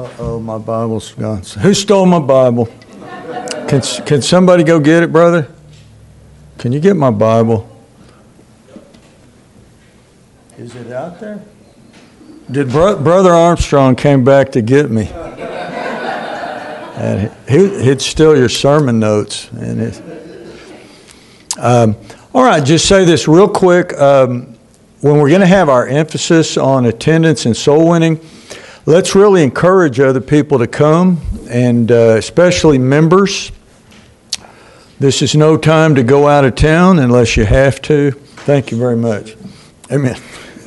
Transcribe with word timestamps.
Uh-oh, 0.00 0.40
my 0.40 0.56
Bible's 0.56 1.12
gone. 1.12 1.42
Who 1.60 1.74
stole 1.74 2.06
my 2.06 2.20
Bible? 2.20 2.70
Can, 3.68 3.82
can 3.82 4.22
somebody 4.22 4.64
go 4.64 4.80
get 4.80 5.02
it, 5.02 5.12
brother? 5.12 5.46
Can 6.56 6.72
you 6.72 6.80
get 6.80 6.96
my 6.96 7.10
Bible? 7.10 7.68
Is 10.56 10.74
it 10.74 10.90
out 10.90 11.20
there? 11.20 11.42
Did 12.50 12.70
Bro- 12.70 13.02
Brother 13.02 13.34
Armstrong 13.34 13.94
came 13.94 14.24
back 14.24 14.52
to 14.52 14.62
get 14.62 14.90
me? 14.90 15.10
And 16.96 17.30
he, 17.46 17.82
he'd 17.84 18.00
steal 18.00 18.34
your 18.34 18.48
sermon 18.48 19.00
notes. 19.00 19.50
And 19.50 19.82
it, 19.82 20.02
um, 21.58 21.94
all 22.32 22.44
right, 22.44 22.64
just 22.64 22.88
say 22.88 23.04
this 23.04 23.28
real 23.28 23.48
quick. 23.48 23.92
Um, 24.00 24.54
when 25.02 25.18
we're 25.18 25.28
going 25.28 25.42
to 25.42 25.46
have 25.46 25.68
our 25.68 25.86
emphasis 25.86 26.56
on 26.56 26.86
attendance 26.86 27.44
and 27.44 27.54
soul 27.54 27.90
winning, 27.90 28.18
let's 28.86 29.14
really 29.14 29.42
encourage 29.42 30.00
other 30.00 30.20
people 30.20 30.58
to 30.58 30.66
come, 30.66 31.20
and 31.48 31.90
uh, 31.90 32.16
especially 32.16 32.78
members. 32.78 33.52
This 34.98 35.22
is 35.22 35.34
no 35.34 35.56
time 35.56 35.94
to 35.94 36.02
go 36.02 36.28
out 36.28 36.44
of 36.44 36.54
town 36.54 36.98
unless 36.98 37.36
you 37.36 37.44
have 37.44 37.80
to. 37.82 38.10
Thank 38.10 38.70
you 38.70 38.76
very 38.76 38.96
much. 38.96 39.36
Amen. 39.90 40.16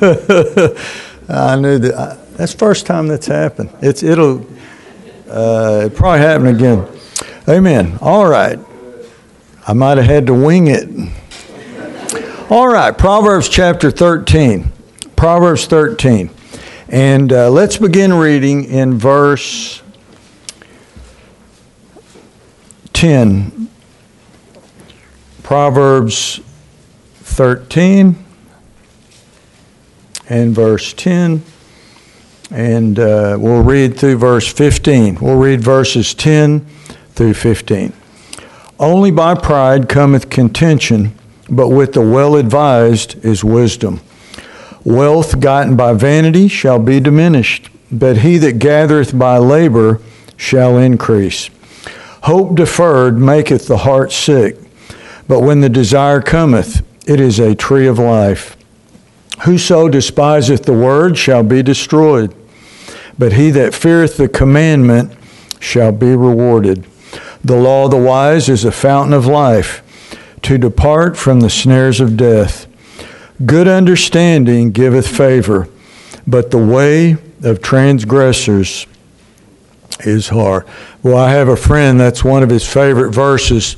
I 0.00 1.56
knew 1.56 1.78
that. 1.78 1.94
I, 1.96 2.24
that's 2.36 2.52
first 2.52 2.84
time 2.86 3.06
that's 3.06 3.26
happened. 3.26 3.70
It's 3.80 4.02
it'll 4.02 4.44
uh, 5.30 5.88
probably 5.94 6.20
happen 6.20 6.48
again. 6.48 6.88
Amen. 7.48 7.98
All 8.00 8.26
right. 8.26 8.58
I 9.66 9.72
might 9.72 9.98
have 9.98 10.06
had 10.06 10.26
to 10.26 10.34
wing 10.34 10.66
it. 10.66 10.88
All 12.50 12.68
right. 12.68 12.96
Proverbs 12.96 13.48
chapter 13.48 13.90
13. 13.90 14.70
Proverbs 15.16 15.66
13. 15.66 16.30
And 16.94 17.32
uh, 17.32 17.50
let's 17.50 17.76
begin 17.76 18.14
reading 18.14 18.66
in 18.66 18.96
verse 18.96 19.82
10. 22.92 23.68
Proverbs 25.42 26.38
13 27.14 28.24
and 30.28 30.54
verse 30.54 30.92
10. 30.92 31.42
And 32.52 32.98
uh, 33.00 33.38
we'll 33.40 33.64
read 33.64 33.98
through 33.98 34.18
verse 34.18 34.52
15. 34.52 35.16
We'll 35.16 35.34
read 35.34 35.62
verses 35.62 36.14
10 36.14 36.60
through 37.16 37.34
15. 37.34 37.92
Only 38.78 39.10
by 39.10 39.34
pride 39.34 39.88
cometh 39.88 40.30
contention, 40.30 41.18
but 41.50 41.70
with 41.70 41.94
the 41.94 42.02
well 42.02 42.36
advised 42.36 43.24
is 43.24 43.42
wisdom. 43.42 43.98
Wealth 44.84 45.40
gotten 45.40 45.76
by 45.76 45.94
vanity 45.94 46.46
shall 46.48 46.78
be 46.78 47.00
diminished, 47.00 47.70
but 47.90 48.18
he 48.18 48.36
that 48.38 48.58
gathereth 48.58 49.18
by 49.18 49.38
labor 49.38 50.00
shall 50.36 50.76
increase. 50.76 51.48
Hope 52.24 52.54
deferred 52.54 53.18
maketh 53.18 53.66
the 53.66 53.78
heart 53.78 54.12
sick, 54.12 54.58
but 55.26 55.40
when 55.40 55.60
the 55.60 55.68
desire 55.68 56.20
cometh, 56.20 56.82
it 57.06 57.20
is 57.20 57.38
a 57.38 57.54
tree 57.54 57.86
of 57.86 57.98
life. 57.98 58.56
Whoso 59.44 59.88
despiseth 59.88 60.64
the 60.64 60.72
word 60.72 61.18
shall 61.18 61.42
be 61.42 61.62
destroyed, 61.62 62.34
but 63.18 63.34
he 63.34 63.50
that 63.50 63.74
feareth 63.74 64.16
the 64.16 64.28
commandment 64.28 65.12
shall 65.60 65.92
be 65.92 66.14
rewarded. 66.14 66.86
The 67.42 67.56
law 67.56 67.86
of 67.86 67.90
the 67.90 67.98
wise 67.98 68.48
is 68.48 68.64
a 68.64 68.72
fountain 68.72 69.12
of 69.12 69.26
life, 69.26 69.82
to 70.42 70.58
depart 70.58 71.16
from 71.16 71.40
the 71.40 71.50
snares 71.50 72.00
of 72.00 72.16
death. 72.16 72.66
Good 73.44 73.66
understanding 73.66 74.70
giveth 74.70 75.08
favor, 75.08 75.68
but 76.26 76.52
the 76.52 76.58
way 76.58 77.16
of 77.42 77.60
transgressors 77.60 78.86
is 80.00 80.28
hard. 80.28 80.66
Well, 81.02 81.16
I 81.16 81.32
have 81.32 81.48
a 81.48 81.56
friend, 81.56 81.98
that's 81.98 82.22
one 82.22 82.44
of 82.44 82.50
his 82.50 82.66
favorite 82.66 83.10
verses. 83.10 83.76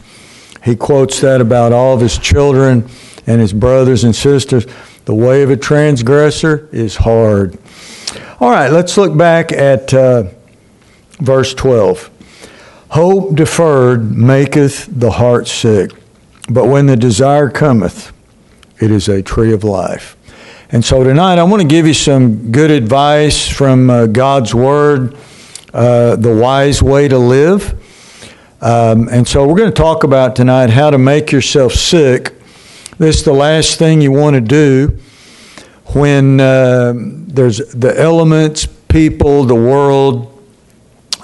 He 0.62 0.76
quotes 0.76 1.20
that 1.20 1.40
about 1.40 1.72
all 1.72 1.94
of 1.94 2.00
his 2.00 2.18
children 2.18 2.88
and 3.26 3.40
his 3.40 3.52
brothers 3.52 4.04
and 4.04 4.14
sisters. 4.14 4.66
The 5.06 5.14
way 5.14 5.42
of 5.42 5.50
a 5.50 5.56
transgressor 5.56 6.68
is 6.70 6.96
hard. 6.96 7.58
All 8.40 8.50
right, 8.50 8.70
let's 8.70 8.98
look 8.98 9.16
back 9.16 9.52
at 9.52 9.94
uh, 9.94 10.24
verse 11.18 11.54
12. 11.54 12.10
Hope 12.90 13.34
deferred 13.34 14.16
maketh 14.16 14.86
the 14.90 15.12
heart 15.12 15.48
sick, 15.48 15.92
but 16.50 16.66
when 16.66 16.86
the 16.86 16.96
desire 16.96 17.48
cometh, 17.48 18.12
it 18.80 18.90
is 18.90 19.08
a 19.08 19.22
tree 19.22 19.52
of 19.52 19.64
life. 19.64 20.16
And 20.70 20.84
so 20.84 21.04
tonight 21.04 21.38
I 21.38 21.44
want 21.44 21.62
to 21.62 21.68
give 21.68 21.86
you 21.86 21.94
some 21.94 22.50
good 22.50 22.70
advice 22.70 23.48
from 23.48 23.88
uh, 23.88 24.06
God's 24.06 24.54
Word, 24.54 25.16
uh, 25.72 26.16
the 26.16 26.34
wise 26.34 26.82
way 26.82 27.06
to 27.08 27.18
live. 27.18 27.80
Um, 28.60 29.08
and 29.08 29.28
so 29.28 29.46
we're 29.46 29.56
going 29.56 29.70
to 29.70 29.82
talk 29.82 30.02
about 30.02 30.34
tonight 30.34 30.70
how 30.70 30.90
to 30.90 30.98
make 30.98 31.30
yourself 31.30 31.72
sick. 31.72 32.32
This 32.98 33.18
is 33.18 33.24
the 33.24 33.32
last 33.32 33.78
thing 33.78 34.00
you 34.00 34.10
want 34.10 34.34
to 34.34 34.40
do 34.40 34.98
when 35.94 36.40
uh, 36.40 36.94
there's 36.96 37.58
the 37.58 37.94
elements, 37.96 38.66
people, 38.88 39.44
the 39.44 39.54
world 39.54 40.32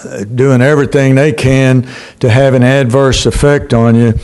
uh, 0.05 0.25
doing 0.25 0.61
everything 0.61 1.15
they 1.15 1.33
can 1.33 1.89
to 2.21 2.31
have 2.31 2.55
an 2.55 2.63
adverse 2.63 3.27
effect 3.27 3.75
on 3.75 3.95
you. 3.97 4.15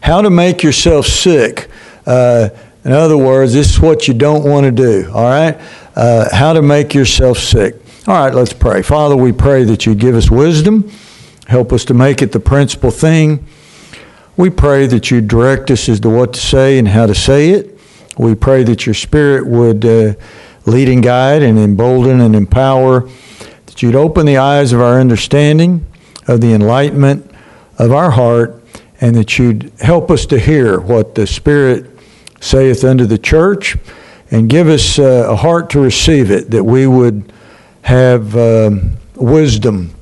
How 0.00 0.22
to 0.22 0.30
make 0.30 0.62
yourself 0.62 1.06
sick. 1.06 1.68
Uh, 2.04 2.48
in 2.86 2.92
other 2.92 3.18
words, 3.18 3.52
this 3.52 3.68
is 3.68 3.80
what 3.80 4.06
you 4.06 4.14
don't 4.14 4.48
want 4.48 4.62
to 4.64 4.70
do, 4.70 5.10
all 5.12 5.24
right? 5.24 5.60
Uh, 5.96 6.28
how 6.32 6.52
to 6.52 6.62
make 6.62 6.94
yourself 6.94 7.36
sick. 7.36 7.74
All 8.06 8.14
right, 8.14 8.32
let's 8.32 8.52
pray. 8.52 8.80
Father, 8.80 9.16
we 9.16 9.32
pray 9.32 9.64
that 9.64 9.86
you 9.86 9.96
give 9.96 10.14
us 10.14 10.30
wisdom, 10.30 10.88
help 11.48 11.72
us 11.72 11.84
to 11.86 11.94
make 11.94 12.22
it 12.22 12.30
the 12.30 12.38
principal 12.38 12.92
thing. 12.92 13.44
We 14.36 14.50
pray 14.50 14.86
that 14.86 15.10
you 15.10 15.20
direct 15.20 15.68
us 15.72 15.88
as 15.88 15.98
to 15.98 16.10
what 16.10 16.34
to 16.34 16.40
say 16.40 16.78
and 16.78 16.86
how 16.86 17.06
to 17.06 17.14
say 17.16 17.50
it. 17.50 17.76
We 18.18 18.36
pray 18.36 18.62
that 18.62 18.86
your 18.86 18.94
Spirit 18.94 19.48
would 19.48 19.84
uh, 19.84 20.14
lead 20.64 20.88
and 20.88 21.02
guide 21.02 21.42
and 21.42 21.58
embolden 21.58 22.20
and 22.20 22.36
empower, 22.36 23.08
that 23.66 23.82
you'd 23.82 23.96
open 23.96 24.26
the 24.26 24.36
eyes 24.36 24.72
of 24.72 24.80
our 24.80 25.00
understanding, 25.00 25.84
of 26.28 26.40
the 26.40 26.52
enlightenment 26.52 27.28
of 27.80 27.90
our 27.90 28.12
heart, 28.12 28.62
and 29.00 29.16
that 29.16 29.40
you'd 29.40 29.72
help 29.80 30.08
us 30.08 30.24
to 30.26 30.38
hear 30.38 30.78
what 30.78 31.16
the 31.16 31.26
Spirit 31.26 31.95
saith 32.40 32.84
unto 32.84 33.06
the 33.06 33.18
church, 33.18 33.76
and 34.30 34.48
give 34.48 34.68
us 34.68 34.98
uh, 34.98 35.26
a 35.28 35.36
heart 35.36 35.70
to 35.70 35.80
receive 35.80 36.30
it, 36.30 36.50
that 36.50 36.64
we 36.64 36.86
would 36.86 37.32
have 37.82 38.36
um, 38.36 38.96
wisdom, 39.14 39.94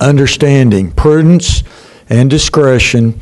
understanding, 0.00 0.90
prudence, 0.92 1.62
and 2.08 2.30
discretion, 2.30 3.20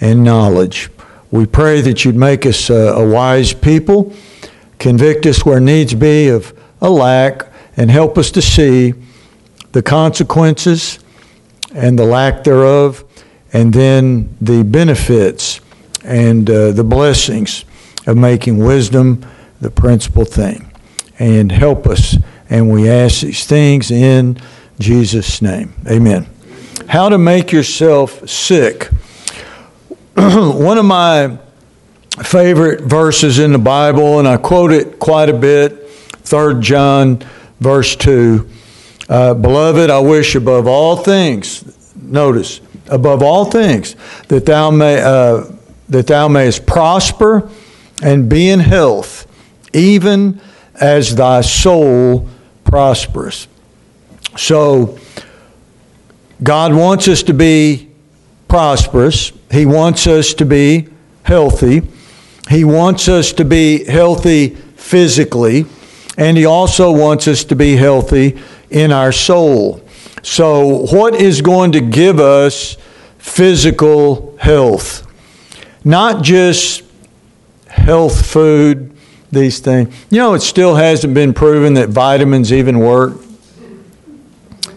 and 0.00 0.22
knowledge. 0.22 0.90
We 1.30 1.46
pray 1.46 1.80
that 1.80 2.04
you'd 2.04 2.16
make 2.16 2.44
us 2.44 2.68
a, 2.68 2.74
a 2.74 3.08
wise 3.08 3.54
people, 3.54 4.12
convict 4.78 5.24
us 5.26 5.46
where 5.46 5.60
needs 5.60 5.94
be 5.94 6.28
of 6.28 6.52
a 6.80 6.90
lack, 6.90 7.46
and 7.76 7.90
help 7.90 8.18
us 8.18 8.30
to 8.32 8.42
see 8.42 8.92
the 9.72 9.82
consequences 9.82 10.98
and 11.74 11.98
the 11.98 12.04
lack 12.04 12.44
thereof, 12.44 13.04
and 13.54 13.72
then 13.72 14.36
the 14.40 14.62
benefits 14.62 15.60
and 16.04 16.50
uh, 16.50 16.72
the 16.72 16.84
blessings 16.84 17.64
of 18.06 18.16
making 18.16 18.58
wisdom 18.58 19.24
the 19.60 19.70
principal 19.70 20.24
thing. 20.24 20.70
And 21.18 21.52
help 21.52 21.86
us. 21.86 22.16
And 22.50 22.70
we 22.70 22.88
ask 22.88 23.20
these 23.20 23.46
things 23.46 23.90
in 23.90 24.38
Jesus' 24.78 25.40
name. 25.40 25.74
Amen. 25.88 26.26
How 26.88 27.08
to 27.08 27.18
make 27.18 27.52
yourself 27.52 28.28
sick. 28.28 28.86
One 30.14 30.78
of 30.78 30.84
my 30.84 31.38
favorite 32.22 32.82
verses 32.82 33.38
in 33.38 33.52
the 33.52 33.58
Bible, 33.58 34.18
and 34.18 34.28
I 34.28 34.36
quote 34.36 34.72
it 34.72 34.98
quite 34.98 35.28
a 35.28 35.32
bit 35.32 35.88
3 35.88 36.60
John, 36.60 37.22
verse 37.60 37.96
2. 37.96 38.48
Uh, 39.08 39.34
Beloved, 39.34 39.90
I 39.90 39.98
wish 40.00 40.34
above 40.34 40.66
all 40.66 40.96
things, 40.96 41.94
notice, 41.96 42.60
above 42.88 43.22
all 43.22 43.44
things, 43.46 43.96
that 44.28 44.46
thou, 44.46 44.70
may, 44.70 45.00
uh, 45.00 45.44
that 45.88 46.06
thou 46.06 46.28
mayest 46.28 46.66
prosper 46.66 47.50
and 48.02 48.28
be 48.28 48.48
in 48.48 48.60
health, 48.60 49.26
even 49.72 50.40
as 50.74 51.14
thy 51.14 51.40
soul 51.40 52.28
prospers. 52.64 53.48
So, 54.36 54.98
God 56.42 56.74
wants 56.74 57.06
us 57.06 57.22
to 57.24 57.34
be 57.34 57.90
prosperous. 58.48 59.32
He 59.50 59.64
wants 59.64 60.06
us 60.06 60.34
to 60.34 60.44
be 60.44 60.88
healthy. 61.22 61.82
He 62.48 62.64
wants 62.64 63.08
us 63.08 63.32
to 63.34 63.44
be 63.44 63.84
healthy 63.84 64.48
physically. 64.76 65.66
And 66.18 66.36
He 66.36 66.44
also 66.44 66.90
wants 66.90 67.28
us 67.28 67.44
to 67.44 67.56
be 67.56 67.76
healthy 67.76 68.38
in 68.70 68.90
our 68.90 69.12
soul. 69.12 69.82
So, 70.22 70.86
what 70.86 71.14
is 71.14 71.40
going 71.40 71.72
to 71.72 71.80
give 71.80 72.18
us 72.18 72.76
physical 73.18 74.36
health? 74.38 75.06
Not 75.84 76.22
just 76.22 76.82
health 77.82 78.24
food, 78.24 78.92
these 79.30 79.58
things. 79.60 79.94
You 80.10 80.18
know, 80.18 80.34
it 80.34 80.40
still 80.40 80.76
hasn't 80.76 81.14
been 81.14 81.34
proven 81.34 81.74
that 81.74 81.88
vitamins 81.88 82.52
even 82.52 82.78
work. 82.78 83.14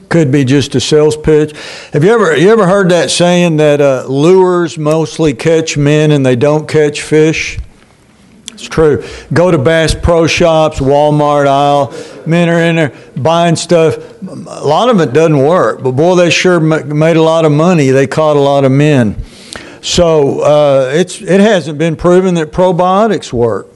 could 0.09 0.31
be 0.31 0.45
just 0.45 0.73
a 0.75 0.79
sales 0.79 1.17
pitch. 1.17 1.55
Have 1.93 2.03
you 2.03 2.11
ever 2.11 2.35
you 2.35 2.49
ever 2.49 2.65
heard 2.65 2.89
that 2.89 3.11
saying 3.11 3.57
that 3.57 3.81
uh, 3.81 4.05
lures 4.07 4.77
mostly 4.77 5.33
catch 5.33 5.77
men 5.77 6.11
and 6.11 6.25
they 6.25 6.35
don't 6.35 6.67
catch 6.67 7.01
fish? 7.01 7.59
It's 8.53 8.63
true. 8.63 9.03
Go 9.33 9.51
to 9.51 9.57
Bass 9.57 9.93
Pro 9.93 10.27
Shops, 10.27 10.79
Walmart 10.79 11.45
aisle. 11.45 11.93
Men 12.25 12.47
are 12.47 12.61
in 12.61 12.77
there 12.77 12.93
buying 13.17 13.57
stuff. 13.57 13.97
A 14.21 14.65
lot 14.65 14.87
of 14.89 15.01
it 15.01 15.11
doesn't 15.11 15.37
work, 15.37 15.83
but 15.83 15.91
boy, 15.91 16.15
they 16.15 16.29
sure 16.29 16.61
made 16.61 17.17
a 17.17 17.21
lot 17.21 17.43
of 17.43 17.51
money. 17.51 17.89
They 17.89 18.07
caught 18.07 18.37
a 18.37 18.39
lot 18.39 18.63
of 18.63 18.71
men. 18.71 19.21
So 19.85 20.39
uh, 20.39 20.91
it's 20.95 21.21
it 21.21 21.39
hasn't 21.39 21.77
been 21.77 21.95
proven 21.95 22.33
that 22.35 22.51
probiotics 22.51 23.31
work. 23.31 23.67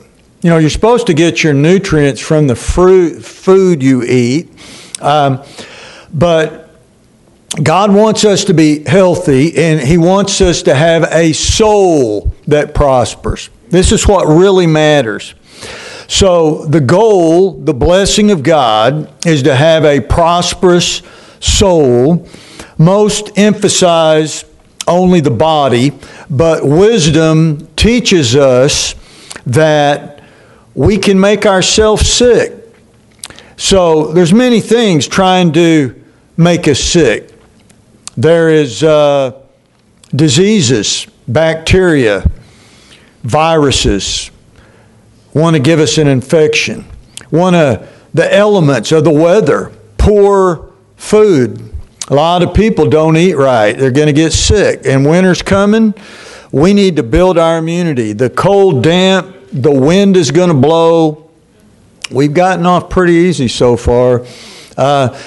You 0.42 0.50
know, 0.50 0.58
you're 0.58 0.72
supposed 0.72 1.06
to 1.06 1.14
get 1.14 1.44
your 1.44 1.54
nutrients 1.54 2.20
from 2.20 2.48
the 2.48 2.56
fruit 2.56 3.24
food 3.24 3.84
you 3.84 4.02
eat, 4.02 4.50
um, 5.04 5.44
but 6.12 6.72
God 7.62 7.94
wants 7.94 8.26
us 8.26 8.46
to 8.46 8.56
be 8.56 8.84
healthy, 8.86 9.56
and 9.56 9.80
He 9.80 10.00
wants 10.00 10.42
us 10.42 10.64
to 10.64 10.74
have 10.74 11.04
a 11.12 11.32
soul 11.32 12.34
that 12.48 12.74
prospers. 12.74 13.52
This 13.70 13.92
is 13.92 14.08
what 14.08 14.26
really 14.26 14.66
matters. 14.66 15.36
So, 16.08 16.66
the 16.66 16.82
goal, 16.82 17.52
the 17.52 17.76
blessing 17.76 18.32
of 18.32 18.42
God, 18.42 19.14
is 19.28 19.44
to 19.44 19.56
have 19.56 19.86
a 19.86 20.00
prosperous 20.00 21.04
soul. 21.40 22.28
Most 22.80 23.38
emphasize 23.38 24.49
only 24.90 25.22
the 25.22 25.32
body, 25.32 25.92
but 26.30 26.66
wisdom 26.66 27.68
teaches 27.76 28.36
us 28.36 28.96
that 29.46 30.22
we 30.76 30.98
can 30.98 31.20
make 31.20 31.46
ourselves 31.46 32.08
sick. 32.12 32.54
So, 33.56 34.12
there's 34.14 34.34
many 34.34 34.62
things 34.62 35.08
trying 35.08 35.52
to 35.54 36.02
make 36.38 36.68
us 36.68 36.80
sick. 36.80 37.34
There 38.16 38.50
is 38.50 38.84
uh, 38.84 39.42
diseases, 40.16 41.08
bacteria, 41.28 42.30
viruses 43.24 44.32
want 45.34 45.56
to 45.56 45.62
give 45.62 45.80
us 45.80 45.98
an 45.98 46.08
infection, 46.08 46.86
want 47.32 47.54
to, 47.54 47.88
the 48.14 48.34
elements 48.34 48.92
of 48.92 49.04
the 49.04 49.12
weather, 49.12 49.72
poor 49.98 50.72
food. 50.96 51.69
A 52.10 52.16
lot 52.16 52.42
of 52.42 52.54
people 52.54 52.90
don't 52.90 53.18
eat 53.18 53.36
right. 53.36 53.74
They're 53.74 53.92
going 53.92 54.08
to 54.08 54.14
get 54.14 54.34
sick. 54.34 54.82
And 54.86 55.08
winter's 55.08 55.42
coming. 55.42 55.94
We 56.52 56.74
need 56.74 56.96
to 56.96 57.04
build 57.04 57.38
our 57.38 57.60
immunity. 57.60 58.14
The 58.14 58.30
cold, 58.30 58.84
damp, 58.84 59.36
the 59.52 59.72
wind 59.72 60.18
is 60.18 60.32
going 60.32 60.50
to 60.50 60.56
blow. 60.56 61.30
We've 62.12 62.34
gotten 62.34 62.66
off 62.66 62.90
pretty 62.90 63.14
easy 63.14 63.48
so 63.48 63.78
far. 63.78 64.26
Uh, 64.76 65.20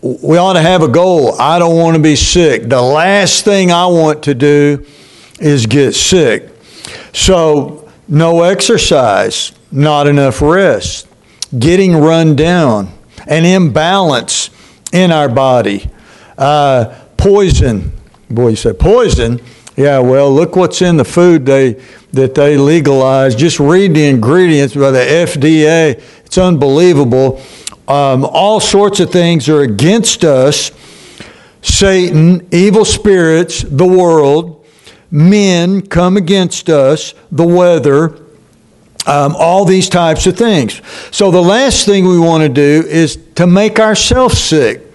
we 0.00 0.36
ought 0.36 0.52
to 0.52 0.62
have 0.62 0.82
a 0.82 0.88
goal. 0.88 1.40
I 1.40 1.58
don't 1.58 1.76
want 1.76 1.96
to 1.96 2.02
be 2.02 2.14
sick. 2.14 2.68
The 2.68 2.80
last 2.80 3.44
thing 3.44 3.72
I 3.72 3.86
want 3.86 4.22
to 4.24 4.34
do 4.34 4.86
is 5.40 5.66
get 5.66 5.94
sick. 5.94 6.50
So, 7.12 7.90
no 8.06 8.42
exercise, 8.42 9.52
not 9.72 10.06
enough 10.06 10.40
rest, 10.40 11.08
getting 11.58 11.96
run 11.96 12.36
down, 12.36 12.92
an 13.26 13.44
imbalance 13.44 14.50
in 14.92 15.10
our 15.10 15.28
body, 15.28 15.90
uh, 16.38 16.98
poison. 17.16 17.92
Boy, 18.30 18.50
you 18.50 18.56
said 18.56 18.78
poison. 18.78 19.40
Yeah, 19.76 19.98
well, 19.98 20.32
look 20.34 20.56
what's 20.56 20.82
in 20.82 20.96
the 20.96 21.04
food 21.04 21.46
they 21.46 21.74
that 22.12 22.34
they 22.34 22.56
legalized. 22.56 23.38
Just 23.38 23.60
read 23.60 23.94
the 23.94 24.06
ingredients 24.06 24.74
by 24.74 24.90
the 24.90 24.98
FDA. 24.98 26.02
It's 26.24 26.38
unbelievable. 26.38 27.40
Um, 27.86 28.24
all 28.24 28.60
sorts 28.60 29.00
of 29.00 29.10
things 29.10 29.48
are 29.48 29.62
against 29.62 30.24
us. 30.24 30.72
Satan, 31.62 32.46
evil 32.52 32.84
spirits, 32.84 33.62
the 33.62 33.86
world, 33.86 34.66
men 35.10 35.82
come 35.82 36.16
against 36.16 36.68
us, 36.68 37.14
the 37.32 37.46
weather, 37.46 38.16
um, 39.06 39.34
all 39.36 39.64
these 39.64 39.88
types 39.88 40.26
of 40.26 40.36
things. 40.36 40.82
So 41.10 41.30
the 41.30 41.42
last 41.42 41.86
thing 41.86 42.06
we 42.06 42.18
want 42.18 42.42
to 42.42 42.48
do 42.48 42.86
is 42.86 43.16
to 43.36 43.46
make 43.46 43.80
ourselves 43.80 44.38
sick. 44.38 44.87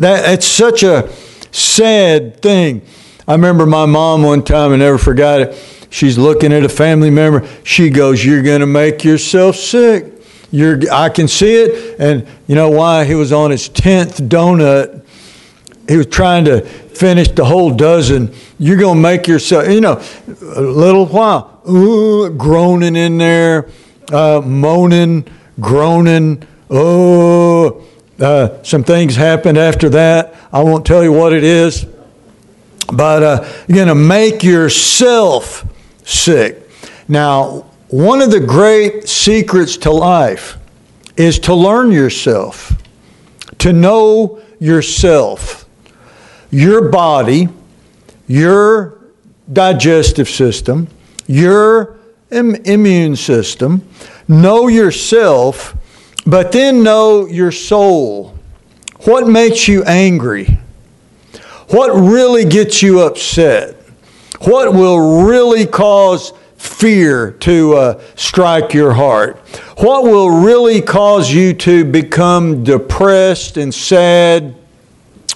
That 0.00 0.32
it's 0.32 0.46
such 0.46 0.82
a 0.82 1.10
sad 1.52 2.40
thing. 2.40 2.82
I 3.26 3.32
remember 3.32 3.66
my 3.66 3.86
mom 3.86 4.22
one 4.22 4.42
time, 4.42 4.72
I 4.72 4.76
never 4.76 4.98
forgot 4.98 5.40
it. 5.40 5.86
She's 5.90 6.18
looking 6.18 6.52
at 6.52 6.64
a 6.64 6.68
family 6.68 7.10
member. 7.10 7.48
She 7.64 7.90
goes, 7.90 8.24
"You're 8.24 8.42
going 8.42 8.60
to 8.60 8.66
make 8.66 9.04
yourself 9.04 9.56
sick." 9.56 10.14
You're, 10.50 10.80
I 10.90 11.10
can 11.10 11.28
see 11.28 11.54
it, 11.56 12.00
and 12.00 12.26
you 12.46 12.54
know 12.54 12.70
why? 12.70 13.04
He 13.04 13.14
was 13.14 13.32
on 13.32 13.50
his 13.50 13.68
tenth 13.68 14.18
donut. 14.18 15.04
He 15.86 15.96
was 15.96 16.06
trying 16.06 16.46
to 16.46 16.62
finish 16.62 17.28
the 17.28 17.44
whole 17.44 17.70
dozen 17.70 18.34
you're 18.58 18.76
going 18.76 18.96
to 18.96 19.00
make 19.00 19.28
yourself, 19.28 19.68
you 19.68 19.80
know, 19.80 20.02
a 20.26 20.60
little 20.60 21.06
while, 21.06 21.62
ooh, 21.68 22.28
groaning 22.30 22.96
in 22.96 23.18
there, 23.18 23.68
uh, 24.12 24.42
moaning, 24.44 25.24
groaning. 25.60 26.44
Oh, 26.68 27.84
uh, 28.18 28.62
some 28.62 28.84
things 28.84 29.16
happened 29.16 29.58
after 29.58 29.88
that. 29.90 30.34
I 30.52 30.62
won't 30.62 30.86
tell 30.86 31.02
you 31.02 31.12
what 31.12 31.32
it 31.32 31.44
is. 31.44 31.86
But 32.92 33.22
uh, 33.22 33.48
you're 33.66 33.76
going 33.76 33.88
to 33.88 33.94
make 33.94 34.42
yourself 34.42 35.66
sick. 36.04 36.68
Now, 37.06 37.66
one 37.88 38.20
of 38.22 38.30
the 38.30 38.40
great 38.40 39.08
secrets 39.08 39.76
to 39.78 39.90
life 39.90 40.56
is 41.16 41.38
to 41.40 41.54
learn 41.54 41.92
yourself, 41.92 42.72
to 43.58 43.72
know 43.72 44.42
yourself. 44.58 45.66
Your 46.50 46.90
body 46.90 47.48
your 48.28 48.98
digestive 49.50 50.28
system, 50.28 50.86
your 51.26 51.96
Im- 52.30 52.56
immune 52.66 53.16
system, 53.16 53.88
know 54.28 54.68
yourself, 54.68 55.74
but 56.28 56.52
then 56.52 56.82
know 56.82 57.26
your 57.26 57.50
soul. 57.50 58.36
What 59.00 59.26
makes 59.26 59.66
you 59.66 59.82
angry? 59.84 60.58
What 61.68 61.88
really 61.90 62.44
gets 62.44 62.82
you 62.82 63.00
upset? 63.00 63.74
What 64.40 64.72
will 64.72 65.24
really 65.26 65.66
cause 65.66 66.32
fear 66.56 67.32
to 67.32 67.74
uh, 67.74 68.02
strike 68.14 68.74
your 68.74 68.92
heart? 68.92 69.36
What 69.78 70.04
will 70.04 70.42
really 70.42 70.80
cause 70.80 71.32
you 71.32 71.52
to 71.54 71.84
become 71.84 72.62
depressed 72.62 73.56
and 73.56 73.74
sad 73.74 74.54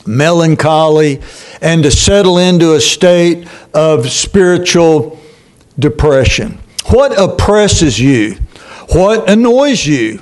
melancholy, 0.07 1.21
and 1.61 1.83
to 1.83 1.91
settle 1.91 2.39
into 2.39 2.75
a 2.75 2.81
state 2.81 3.47
of 3.75 4.11
spiritual 4.11 5.19
depression. 5.79 6.59
What 6.87 7.19
oppresses 7.19 7.99
you? 7.99 8.35
What 8.91 9.29
annoys 9.31 9.87
you? 9.87 10.21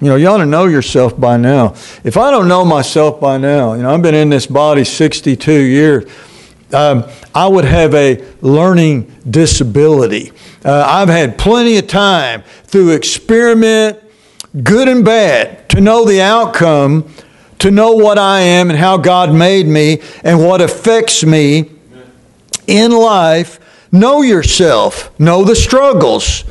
You 0.00 0.08
know, 0.08 0.16
you 0.16 0.28
ought 0.28 0.38
to 0.38 0.46
know 0.46 0.66
yourself 0.66 1.18
by 1.18 1.36
now. 1.36 1.74
If 2.04 2.16
I 2.16 2.30
don't 2.30 2.48
know 2.48 2.64
myself 2.64 3.20
by 3.20 3.36
now, 3.38 3.74
you 3.74 3.82
know, 3.82 3.92
I've 3.92 4.02
been 4.02 4.14
in 4.14 4.28
this 4.28 4.46
body 4.46 4.84
62 4.84 5.52
years. 5.52 6.10
Um, 6.72 7.04
I 7.34 7.48
would 7.48 7.64
have 7.64 7.94
a 7.94 8.24
learning 8.40 9.12
disability. 9.28 10.32
Uh, 10.64 10.84
I've 10.86 11.08
had 11.08 11.38
plenty 11.38 11.78
of 11.78 11.86
time 11.86 12.42
through 12.64 12.90
experiment, 12.90 13.98
good 14.62 14.86
and 14.86 15.04
bad, 15.04 15.68
to 15.70 15.80
know 15.80 16.04
the 16.04 16.20
outcome 16.20 17.12
to 17.58 17.70
know 17.70 17.92
what 17.92 18.18
I 18.18 18.40
am 18.40 18.70
and 18.70 18.78
how 18.78 18.96
God 18.96 19.32
made 19.32 19.66
me 19.66 20.00
and 20.22 20.38
what 20.38 20.60
affects 20.60 21.24
me 21.24 21.70
in 22.66 22.92
life. 22.92 23.60
Know 23.90 24.22
yourself, 24.22 25.18
know 25.18 25.44
the 25.44 25.56
struggles, 25.56 26.44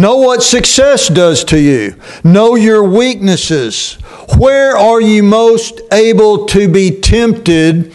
know 0.00 0.16
what 0.16 0.42
success 0.42 1.08
does 1.08 1.44
to 1.44 1.60
you, 1.60 1.94
know 2.24 2.54
your 2.54 2.82
weaknesses. 2.82 3.94
Where 4.36 4.76
are 4.76 5.00
you 5.00 5.22
most 5.22 5.80
able 5.92 6.46
to 6.46 6.68
be 6.68 7.00
tempted 7.00 7.92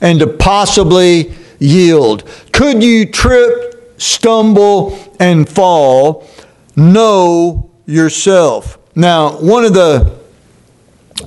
and 0.00 0.20
to 0.20 0.26
possibly 0.26 1.34
yield? 1.58 2.28
Could 2.52 2.82
you 2.82 3.06
trip, 3.06 3.94
stumble, 3.98 4.98
and 5.18 5.48
fall? 5.48 6.28
Know 6.76 7.70
yourself. 7.86 8.78
Now, 8.94 9.38
one 9.38 9.64
of 9.64 9.74
the 9.74 10.16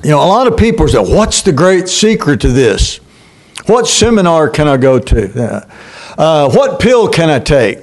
you 0.03 0.11
know, 0.11 0.19
a 0.19 0.25
lot 0.25 0.47
of 0.47 0.55
people 0.55 0.87
say, 0.87 0.99
What's 0.99 1.41
the 1.41 1.51
great 1.51 1.89
secret 1.89 2.41
to 2.41 2.49
this? 2.49 2.97
What 3.65 3.87
seminar 3.87 4.49
can 4.49 4.67
I 4.67 4.77
go 4.77 4.99
to? 4.99 5.67
Uh, 6.17 6.51
what 6.51 6.79
pill 6.79 7.07
can 7.07 7.29
I 7.29 7.39
take? 7.39 7.79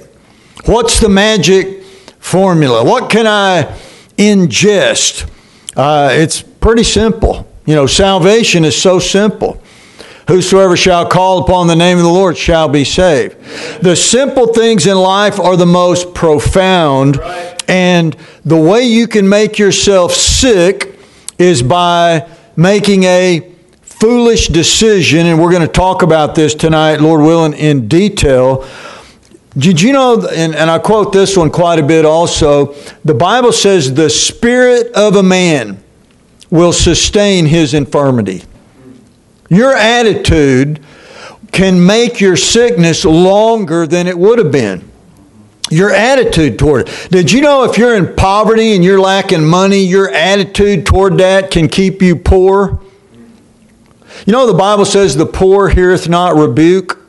What's 0.65 0.99
the 0.99 1.09
magic 1.09 1.76
formula? 2.19 2.83
What 2.83 3.09
can 3.09 3.27
I 3.27 3.63
ingest? 4.17 5.29
Uh, 5.75 6.09
it's 6.11 6.41
pretty 6.41 6.83
simple. 6.83 7.47
You 7.65 7.75
know, 7.75 7.87
salvation 7.87 8.65
is 8.65 8.81
so 8.81 8.99
simple. 8.99 9.61
Whosoever 10.27 10.75
shall 10.75 11.07
call 11.07 11.43
upon 11.43 11.67
the 11.67 11.75
name 11.75 11.97
of 11.97 12.03
the 12.03 12.09
Lord 12.09 12.37
shall 12.37 12.67
be 12.67 12.83
saved. 12.83 13.37
The 13.81 13.95
simple 13.95 14.47
things 14.47 14.85
in 14.85 14.97
life 14.97 15.39
are 15.39 15.55
the 15.55 15.65
most 15.65 16.13
profound, 16.13 17.19
and 17.69 18.15
the 18.43 18.57
way 18.57 18.83
you 18.83 19.07
can 19.07 19.29
make 19.29 19.57
yourself 19.57 20.13
sick 20.13 20.99
is 21.37 21.63
by 21.63 22.27
making 22.57 23.03
a 23.03 23.53
foolish 23.81 24.47
decision, 24.47 25.25
and 25.27 25.41
we're 25.41 25.51
going 25.51 25.65
to 25.65 25.67
talk 25.67 26.03
about 26.03 26.35
this 26.35 26.53
tonight, 26.53 26.99
Lord 26.99 27.21
willing, 27.21 27.53
in 27.53 27.87
detail. 27.87 28.67
Did 29.57 29.81
you 29.81 29.91
know, 29.91 30.27
and, 30.27 30.53
and 30.55 30.69
I 30.69 30.77
quote 30.77 31.11
this 31.11 31.35
one 31.35 31.49
quite 31.49 31.79
a 31.79 31.83
bit 31.83 32.05
also, 32.05 32.73
the 33.03 33.15
Bible 33.15 33.51
says, 33.51 33.93
the 33.93 34.09
spirit 34.09 34.91
of 34.93 35.15
a 35.15 35.23
man 35.23 35.83
will 36.51 36.73
sustain 36.73 37.47
his 37.47 37.73
infirmity. 37.73 38.43
Your 39.49 39.73
attitude 39.73 40.79
can 41.51 41.83
make 41.83 42.21
your 42.21 42.37
sickness 42.37 43.03
longer 43.03 43.87
than 43.87 44.05
it 44.05 44.17
would 44.17 44.37
have 44.37 44.51
been. 44.51 44.89
Your 45.71 45.91
attitude 45.91 46.59
toward 46.59 46.87
it. 46.87 47.07
Did 47.09 47.31
you 47.31 47.41
know 47.41 47.63
if 47.63 47.77
you're 47.77 47.95
in 47.95 48.15
poverty 48.15 48.75
and 48.75 48.83
you're 48.83 48.99
lacking 48.99 49.43
money, 49.43 49.79
your 49.79 50.09
attitude 50.09 50.85
toward 50.85 51.17
that 51.17 51.49
can 51.51 51.67
keep 51.67 52.01
you 52.01 52.15
poor? 52.15 52.79
You 54.25 54.33
know, 54.33 54.45
the 54.45 54.53
Bible 54.53 54.85
says, 54.85 55.15
the 55.15 55.25
poor 55.25 55.67
heareth 55.69 56.07
not 56.07 56.35
rebuke. 56.35 56.99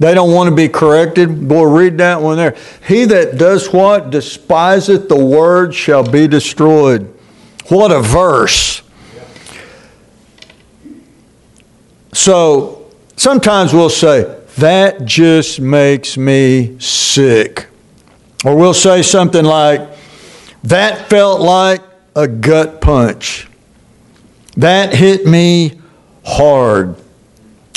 They 0.00 0.14
don't 0.14 0.32
want 0.32 0.48
to 0.48 0.56
be 0.56 0.68
corrected. 0.68 1.46
Boy, 1.46 1.64
read 1.64 1.98
that 1.98 2.22
one 2.22 2.38
there. 2.38 2.56
He 2.88 3.04
that 3.04 3.36
does 3.36 3.70
what? 3.70 4.10
Despiseth 4.10 5.08
the 5.08 5.22
word 5.22 5.74
shall 5.74 6.02
be 6.02 6.26
destroyed. 6.26 7.02
What 7.68 7.92
a 7.92 8.00
verse. 8.00 8.82
So 12.14 12.90
sometimes 13.16 13.74
we'll 13.74 13.90
say, 13.90 14.38
that 14.56 15.04
just 15.04 15.60
makes 15.60 16.16
me 16.16 16.78
sick. 16.80 17.68
Or 18.42 18.56
we'll 18.56 18.74
say 18.74 19.02
something 19.02 19.44
like, 19.44 19.86
that 20.64 21.10
felt 21.10 21.42
like 21.42 21.82
a 22.16 22.26
gut 22.26 22.80
punch. 22.80 23.48
That 24.56 24.94
hit 24.94 25.26
me 25.26 25.78
hard. 26.24 26.96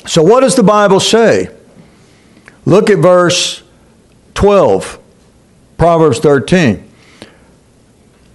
So, 0.05 0.23
what 0.23 0.41
does 0.41 0.55
the 0.55 0.63
Bible 0.63 0.99
say? 0.99 1.49
Look 2.65 2.89
at 2.89 2.99
verse 2.99 3.63
12, 4.35 4.99
Proverbs 5.77 6.19
13. 6.19 6.89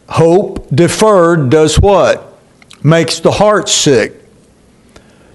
Hope 0.09 0.69
deferred 0.75 1.51
does 1.51 1.79
what? 1.79 2.39
Makes 2.83 3.21
the 3.21 3.33
heart 3.33 3.69
sick. 3.69 4.15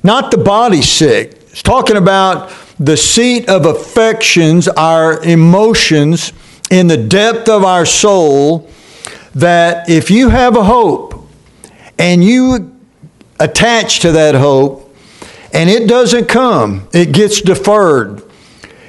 Not 0.04 0.32
the 0.32 0.38
body 0.38 0.82
sick. 0.82 1.34
It's 1.52 1.62
talking 1.62 1.98
about 1.98 2.52
the 2.80 2.98
seat 2.98 3.50
of 3.50 3.66
affections, 3.66 4.68
our 4.68 5.24
emotions 5.24 6.34
in 6.72 6.88
the 6.88 6.98
depth 6.98 7.48
of 7.48 7.64
our 7.64 7.86
soul, 7.86 8.70
that 9.36 9.90
if 9.90 10.10
you 10.10 10.30
have 10.30 10.56
a 10.56 10.64
hope 10.64 11.28
and 12.00 12.24
you 12.24 12.76
attach 13.40 14.00
to 14.00 14.12
that 14.14 14.36
hope 14.36 14.96
and 15.54 15.70
it 15.70 15.88
doesn't 15.88 16.28
come, 16.28 16.88
it 16.94 17.12
gets 17.12 17.42
deferred, 17.42 18.23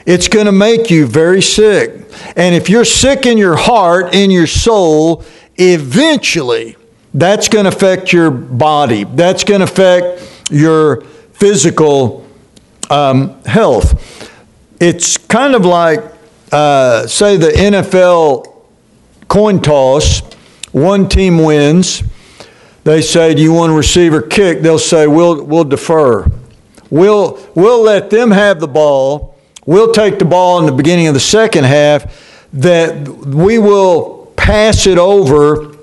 it's 0.06 0.28
going 0.28 0.46
to 0.46 0.52
make 0.52 0.90
you 0.90 1.06
very 1.06 1.42
sick. 1.42 2.02
And 2.36 2.54
if 2.54 2.68
you're 2.68 2.84
sick 2.84 3.26
in 3.26 3.38
your 3.38 3.56
heart, 3.56 4.14
in 4.14 4.30
your 4.30 4.46
soul, 4.46 5.24
eventually 5.56 6.76
that's 7.14 7.48
going 7.48 7.64
to 7.64 7.68
affect 7.68 8.12
your 8.12 8.30
body. 8.30 9.04
That's 9.04 9.44
going 9.44 9.60
to 9.60 9.64
affect 9.64 10.48
your 10.50 11.02
physical 11.32 12.26
um, 12.90 13.42
health. 13.44 14.30
It's 14.80 15.16
kind 15.16 15.54
of 15.54 15.64
like 15.64 16.00
uh, 16.52 17.06
say 17.06 17.36
the 17.36 17.48
NFL 17.48 18.62
coin 19.28 19.60
toss, 19.60 20.20
one 20.72 21.08
team 21.08 21.38
wins. 21.38 22.02
They 22.82 23.00
say, 23.00 23.34
"Do 23.34 23.42
you 23.42 23.52
want 23.52 23.72
a 23.72 23.74
receiver 23.74 24.20
kick?" 24.20 24.60
They'll 24.60 24.78
say, 24.78 25.06
"We'll 25.06 25.42
we'll 25.44 25.64
defer. 25.64 26.30
We'll 26.90 27.40
we'll 27.54 27.82
let 27.82 28.10
them 28.10 28.30
have 28.30 28.60
the 28.60 28.68
ball. 28.68 29.33
We'll 29.66 29.92
take 29.92 30.18
the 30.18 30.24
ball 30.24 30.58
in 30.60 30.66
the 30.66 30.72
beginning 30.72 31.06
of 31.06 31.14
the 31.14 31.20
second 31.20 31.64
half. 31.64 32.46
That 32.52 33.08
we 33.08 33.58
will 33.58 34.32
pass 34.36 34.86
it 34.86 34.98
over 34.98 35.76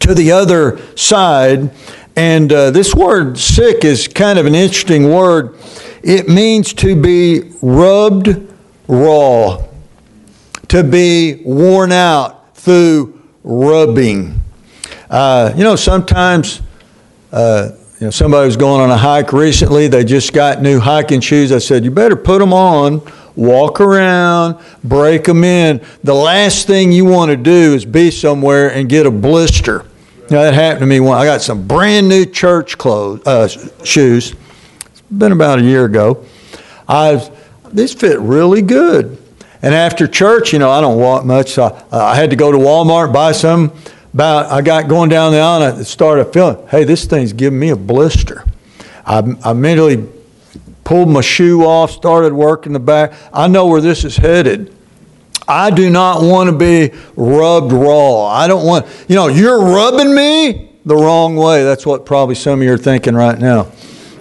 to 0.00 0.14
the 0.14 0.32
other 0.32 0.80
side." 0.96 1.70
And 2.14 2.52
uh, 2.52 2.70
this 2.70 2.94
word 2.94 3.38
"sick" 3.38 3.84
is 3.84 4.08
kind 4.08 4.38
of 4.38 4.46
an 4.46 4.54
interesting 4.54 5.12
word. 5.12 5.56
It 6.02 6.28
means 6.28 6.72
to 6.74 7.00
be 7.00 7.52
rubbed 7.60 8.48
raw 8.88 9.62
to 10.72 10.82
be 10.82 11.42
worn 11.44 11.92
out 11.92 12.56
through 12.56 13.20
rubbing. 13.44 14.42
Uh, 15.10 15.52
you 15.54 15.62
know, 15.62 15.76
sometimes, 15.76 16.62
uh, 17.30 17.72
you 18.02 18.06
know, 18.06 18.10
somebody 18.10 18.46
was 18.46 18.56
going 18.56 18.80
on 18.80 18.90
a 18.90 18.96
hike 18.96 19.32
recently. 19.32 19.86
They 19.86 20.02
just 20.02 20.32
got 20.32 20.60
new 20.60 20.80
hiking 20.80 21.20
shoes. 21.20 21.52
I 21.52 21.58
said, 21.58 21.84
you 21.84 21.92
better 21.92 22.16
put 22.16 22.40
them 22.40 22.52
on, 22.52 23.00
walk 23.36 23.80
around, 23.80 24.58
break 24.82 25.22
them 25.22 25.44
in. 25.44 25.80
The 26.02 26.12
last 26.12 26.66
thing 26.66 26.90
you 26.90 27.04
want 27.04 27.30
to 27.30 27.36
do 27.36 27.74
is 27.74 27.84
be 27.84 28.10
somewhere 28.10 28.72
and 28.72 28.88
get 28.88 29.06
a 29.06 29.10
blister. 29.12 29.86
Know, 30.30 30.42
that 30.42 30.52
happened 30.52 30.80
to 30.80 30.86
me 30.86 30.98
when 30.98 31.12
I 31.12 31.24
got 31.24 31.42
some 31.42 31.68
brand 31.68 32.08
new 32.08 32.26
church 32.26 32.76
clothes, 32.76 33.24
uh, 33.24 33.46
shoes. 33.84 34.34
It's 34.86 35.02
been 35.02 35.30
about 35.30 35.60
a 35.60 35.62
year 35.62 35.84
ago. 35.84 36.24
I, 36.88 37.30
these 37.72 37.94
fit 37.94 38.18
really 38.18 38.62
good. 38.62 39.16
And 39.62 39.72
after 39.72 40.08
church, 40.08 40.52
you 40.52 40.58
know, 40.58 40.72
I 40.72 40.80
don't 40.80 40.98
walk 40.98 41.24
much, 41.24 41.52
so 41.52 41.66
I, 41.92 41.98
I 41.98 42.14
had 42.16 42.30
to 42.30 42.36
go 42.36 42.50
to 42.50 42.58
Walmart, 42.58 43.12
buy 43.12 43.30
some. 43.30 43.70
About 44.14 44.52
I 44.52 44.60
got 44.60 44.88
going 44.88 45.08
down 45.08 45.32
the 45.32 45.38
aisle, 45.38 45.62
and 45.62 45.78
I 45.78 45.82
started 45.84 46.26
feeling, 46.26 46.66
hey, 46.68 46.84
this 46.84 47.06
thing's 47.06 47.32
giving 47.32 47.58
me 47.58 47.70
a 47.70 47.76
blister. 47.76 48.44
I, 49.06 49.22
I 49.42 49.52
immediately 49.52 50.06
pulled 50.84 51.08
my 51.08 51.22
shoe 51.22 51.64
off, 51.64 51.90
started 51.90 52.32
working 52.34 52.72
the 52.72 52.80
back. 52.80 53.14
I 53.32 53.48
know 53.48 53.66
where 53.66 53.80
this 53.80 54.04
is 54.04 54.16
headed. 54.16 54.74
I 55.48 55.70
do 55.70 55.90
not 55.90 56.22
want 56.22 56.50
to 56.50 56.56
be 56.56 56.94
rubbed 57.16 57.72
raw. 57.72 58.26
I 58.26 58.46
don't 58.46 58.66
want, 58.66 58.86
you 59.08 59.16
know, 59.16 59.28
you're 59.28 59.60
rubbing 59.60 60.14
me 60.14 60.72
the 60.84 60.96
wrong 60.96 61.36
way. 61.36 61.64
That's 61.64 61.86
what 61.86 62.06
probably 62.06 62.34
some 62.34 62.60
of 62.60 62.64
you 62.64 62.72
are 62.74 62.78
thinking 62.78 63.14
right 63.14 63.38
now. 63.38 63.72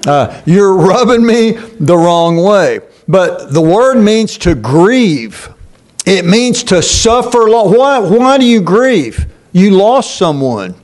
Uh, 0.06 0.42
you're 0.46 0.76
rubbing 0.76 1.26
me 1.26 1.52
the 1.52 1.96
wrong 1.96 2.38
way. 2.38 2.80
But 3.08 3.54
the 3.54 3.62
word 3.62 4.02
means 4.02 4.38
to 4.40 4.56
grieve. 4.56 5.50
It 6.06 6.26
means 6.26 6.64
to 6.66 6.82
suffer. 6.82 7.48
Why, 7.48 8.00
why 8.00 8.38
do 8.38 8.46
you 8.46 8.62
grieve? 8.62 9.32
You 9.51 9.72
lost 9.72 10.15
someone. 10.15 10.75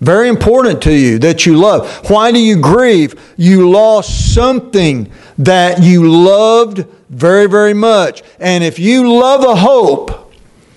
Very 0.00 0.28
important 0.28 0.82
to 0.82 0.92
you 0.92 1.18
that 1.20 1.46
you 1.46 1.56
love. 1.56 1.88
Why 2.10 2.30
do 2.30 2.38
you 2.38 2.60
grieve? 2.60 3.14
You 3.36 3.70
lost 3.70 4.34
something 4.34 5.10
that 5.38 5.82
you 5.82 6.10
loved 6.10 6.86
very, 7.08 7.46
very 7.46 7.74
much. 7.74 8.22
And 8.38 8.62
if 8.62 8.78
you 8.78 9.18
love 9.18 9.44
a 9.44 9.56
hope 9.56 10.32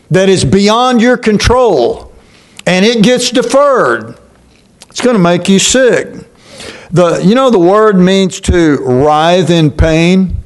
that 0.10 0.30
is 0.30 0.46
beyond 0.46 1.02
your 1.02 1.18
control 1.18 2.14
and 2.66 2.86
it 2.86 3.04
gets 3.04 3.32
deferred, 3.32 4.18
it's 4.90 5.02
going 5.02 5.16
to 5.16 5.22
make 5.22 5.50
you 5.50 5.60
sick. 5.60 6.08
The, 6.92 7.22
you 7.24 7.36
know, 7.36 7.50
the 7.50 7.60
word 7.60 7.98
means 7.98 8.40
to 8.42 8.78
writhe 8.78 9.50
in 9.50 9.72
pain, 9.72 10.38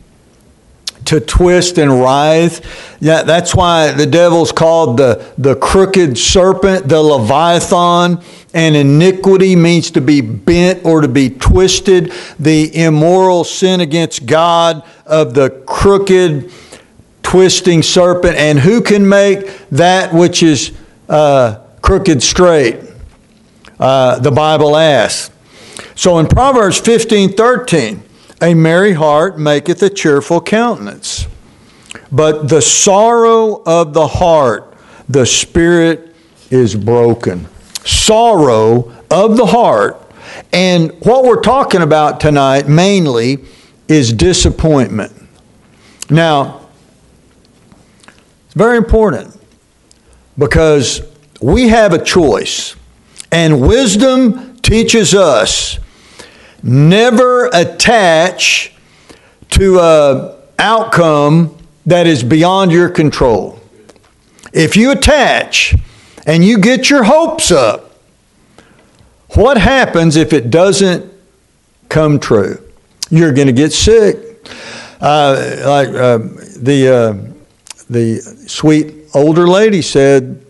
to 1.05 1.19
twist 1.19 1.77
and 1.77 2.01
writhe. 2.01 2.97
Yeah, 2.99 3.23
that's 3.23 3.55
why 3.55 3.91
the 3.91 4.05
devil's 4.05 4.51
called 4.51 4.97
the, 4.97 5.25
the 5.37 5.55
crooked 5.55 6.17
serpent, 6.17 6.87
the 6.87 7.01
Leviathan. 7.01 8.23
And 8.53 8.75
iniquity 8.75 9.55
means 9.55 9.91
to 9.91 10.01
be 10.01 10.21
bent 10.21 10.85
or 10.85 11.01
to 11.01 11.07
be 11.07 11.29
twisted. 11.29 12.11
The 12.39 12.75
immoral 12.75 13.43
sin 13.43 13.79
against 13.79 14.25
God 14.25 14.83
of 15.05 15.33
the 15.33 15.49
crooked, 15.65 16.51
twisting 17.23 17.81
serpent. 17.81 18.35
And 18.35 18.59
who 18.59 18.81
can 18.81 19.07
make 19.07 19.67
that 19.69 20.13
which 20.13 20.43
is 20.43 20.73
uh, 21.09 21.59
crooked 21.81 22.21
straight? 22.21 22.79
Uh, 23.79 24.19
the 24.19 24.31
Bible 24.31 24.75
asks. 24.75 25.31
So 25.95 26.19
in 26.19 26.27
Proverbs 26.27 26.79
15 26.79 27.33
13, 27.33 28.03
a 28.41 28.53
merry 28.53 28.93
heart 28.93 29.37
maketh 29.37 29.83
a 29.83 29.89
cheerful 29.89 30.41
countenance, 30.41 31.27
but 32.11 32.49
the 32.49 32.61
sorrow 32.61 33.61
of 33.65 33.93
the 33.93 34.07
heart, 34.07 34.73
the 35.07 35.25
spirit 35.25 36.15
is 36.49 36.75
broken. 36.75 37.47
Sorrow 37.85 38.91
of 39.09 39.37
the 39.37 39.45
heart. 39.45 40.01
And 40.53 40.91
what 41.01 41.23
we're 41.23 41.41
talking 41.41 41.81
about 41.81 42.19
tonight 42.19 42.67
mainly 42.67 43.39
is 43.87 44.11
disappointment. 44.13 45.11
Now, 46.09 46.67
it's 48.45 48.53
very 48.55 48.77
important 48.77 49.39
because 50.37 51.01
we 51.41 51.69
have 51.69 51.93
a 51.93 52.03
choice, 52.03 52.75
and 53.31 53.61
wisdom 53.61 54.57
teaches 54.57 55.13
us 55.13 55.79
Never 56.63 57.47
attach 57.53 58.73
to 59.51 59.79
an 59.79 60.35
outcome 60.59 61.57
that 61.85 62.07
is 62.07 62.23
beyond 62.23 62.71
your 62.71 62.89
control. 62.89 63.59
If 64.53 64.75
you 64.75 64.91
attach 64.91 65.75
and 66.25 66.43
you 66.43 66.59
get 66.59 66.89
your 66.89 67.03
hopes 67.03 67.51
up, 67.51 67.99
what 69.29 69.57
happens 69.57 70.17
if 70.17 70.33
it 70.33 70.49
doesn't 70.51 71.11
come 71.91 72.19
true. 72.19 72.57
You're 73.09 73.33
going 73.33 73.47
to 73.47 73.53
get 73.53 73.73
sick. 73.73 74.47
Uh, 75.01 75.57
like 75.65 75.89
uh, 75.89 76.19
the, 76.57 76.87
uh, 76.87 77.83
the 77.89 78.21
sweet 78.47 78.93
older 79.13 79.47
lady 79.47 79.81
said, 79.81 80.43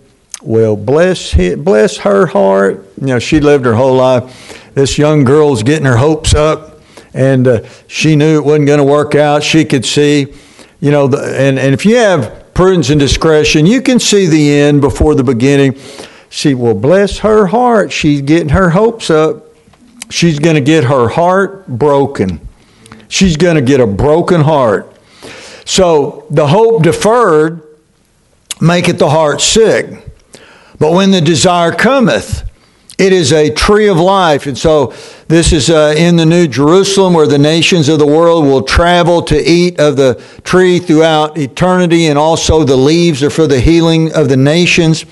well, 0.43 0.75
bless, 0.75 1.33
bless 1.55 1.97
her 1.97 2.27
heart. 2.27 2.85
You 2.99 3.07
know, 3.07 3.19
she 3.19 3.39
lived 3.39 3.65
her 3.65 3.73
whole 3.73 3.95
life. 3.95 4.60
This 4.73 4.97
young 4.97 5.23
girl's 5.23 5.63
getting 5.63 5.85
her 5.85 5.97
hopes 5.97 6.33
up, 6.33 6.81
and 7.13 7.47
uh, 7.47 7.67
she 7.87 8.15
knew 8.15 8.37
it 8.37 8.45
wasn't 8.45 8.67
going 8.67 8.77
to 8.77 8.83
work 8.83 9.15
out. 9.15 9.43
She 9.43 9.65
could 9.65 9.85
see, 9.85 10.33
you 10.79 10.91
know, 10.91 11.07
the, 11.07 11.17
and, 11.17 11.59
and 11.59 11.73
if 11.73 11.85
you 11.85 11.97
have 11.97 12.53
prudence 12.53 12.89
and 12.89 12.99
discretion, 12.99 13.65
you 13.65 13.81
can 13.81 13.99
see 13.99 14.27
the 14.27 14.53
end 14.53 14.81
before 14.81 15.15
the 15.15 15.23
beginning. 15.23 15.77
She 16.29 16.53
will 16.53 16.73
bless 16.73 17.19
her 17.19 17.47
heart. 17.47 17.91
She's 17.91 18.21
getting 18.21 18.49
her 18.49 18.69
hopes 18.69 19.09
up. 19.09 19.45
She's 20.09 20.39
going 20.39 20.55
to 20.55 20.61
get 20.61 20.85
her 20.85 21.09
heart 21.09 21.67
broken. 21.67 22.47
She's 23.07 23.35
going 23.35 23.55
to 23.55 23.61
get 23.61 23.81
a 23.81 23.87
broken 23.87 24.41
heart. 24.41 24.87
So 25.65 26.25
the 26.29 26.47
hope 26.47 26.83
deferred 26.83 27.61
maketh 28.61 28.99
the 28.99 29.09
heart 29.09 29.41
sick. 29.41 30.07
But 30.79 30.93
when 30.93 31.11
the 31.11 31.21
desire 31.21 31.71
cometh, 31.71 32.49
it 33.01 33.13
is 33.13 33.33
a 33.33 33.49
tree 33.49 33.87
of 33.87 33.97
life. 33.97 34.45
And 34.45 34.55
so 34.55 34.93
this 35.27 35.51
is 35.51 35.71
uh, 35.71 35.95
in 35.97 36.17
the 36.17 36.25
New 36.25 36.47
Jerusalem 36.47 37.15
where 37.15 37.25
the 37.25 37.39
nations 37.39 37.89
of 37.89 37.97
the 37.97 38.05
world 38.05 38.45
will 38.45 38.61
travel 38.61 39.23
to 39.23 39.35
eat 39.35 39.79
of 39.79 39.95
the 39.95 40.23
tree 40.43 40.77
throughout 40.77 41.35
eternity, 41.35 42.05
and 42.05 42.19
also 42.19 42.63
the 42.63 42.77
leaves 42.77 43.23
are 43.23 43.31
for 43.31 43.47
the 43.47 43.59
healing 43.59 44.13
of 44.13 44.29
the 44.29 44.37
nations. 44.37 45.05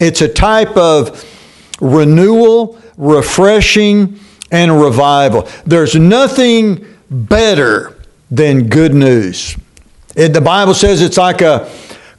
It's 0.00 0.20
a 0.20 0.28
type 0.28 0.76
of 0.76 1.24
renewal, 1.80 2.76
refreshing, 2.96 4.18
and 4.50 4.80
revival. 4.80 5.48
There's 5.64 5.94
nothing 5.94 6.84
better 7.08 8.02
than 8.32 8.68
good 8.68 8.94
news. 8.94 9.56
It, 10.16 10.30
the 10.30 10.40
Bible 10.40 10.74
says 10.74 11.02
it's 11.02 11.18
like 11.18 11.40
a 11.40 11.70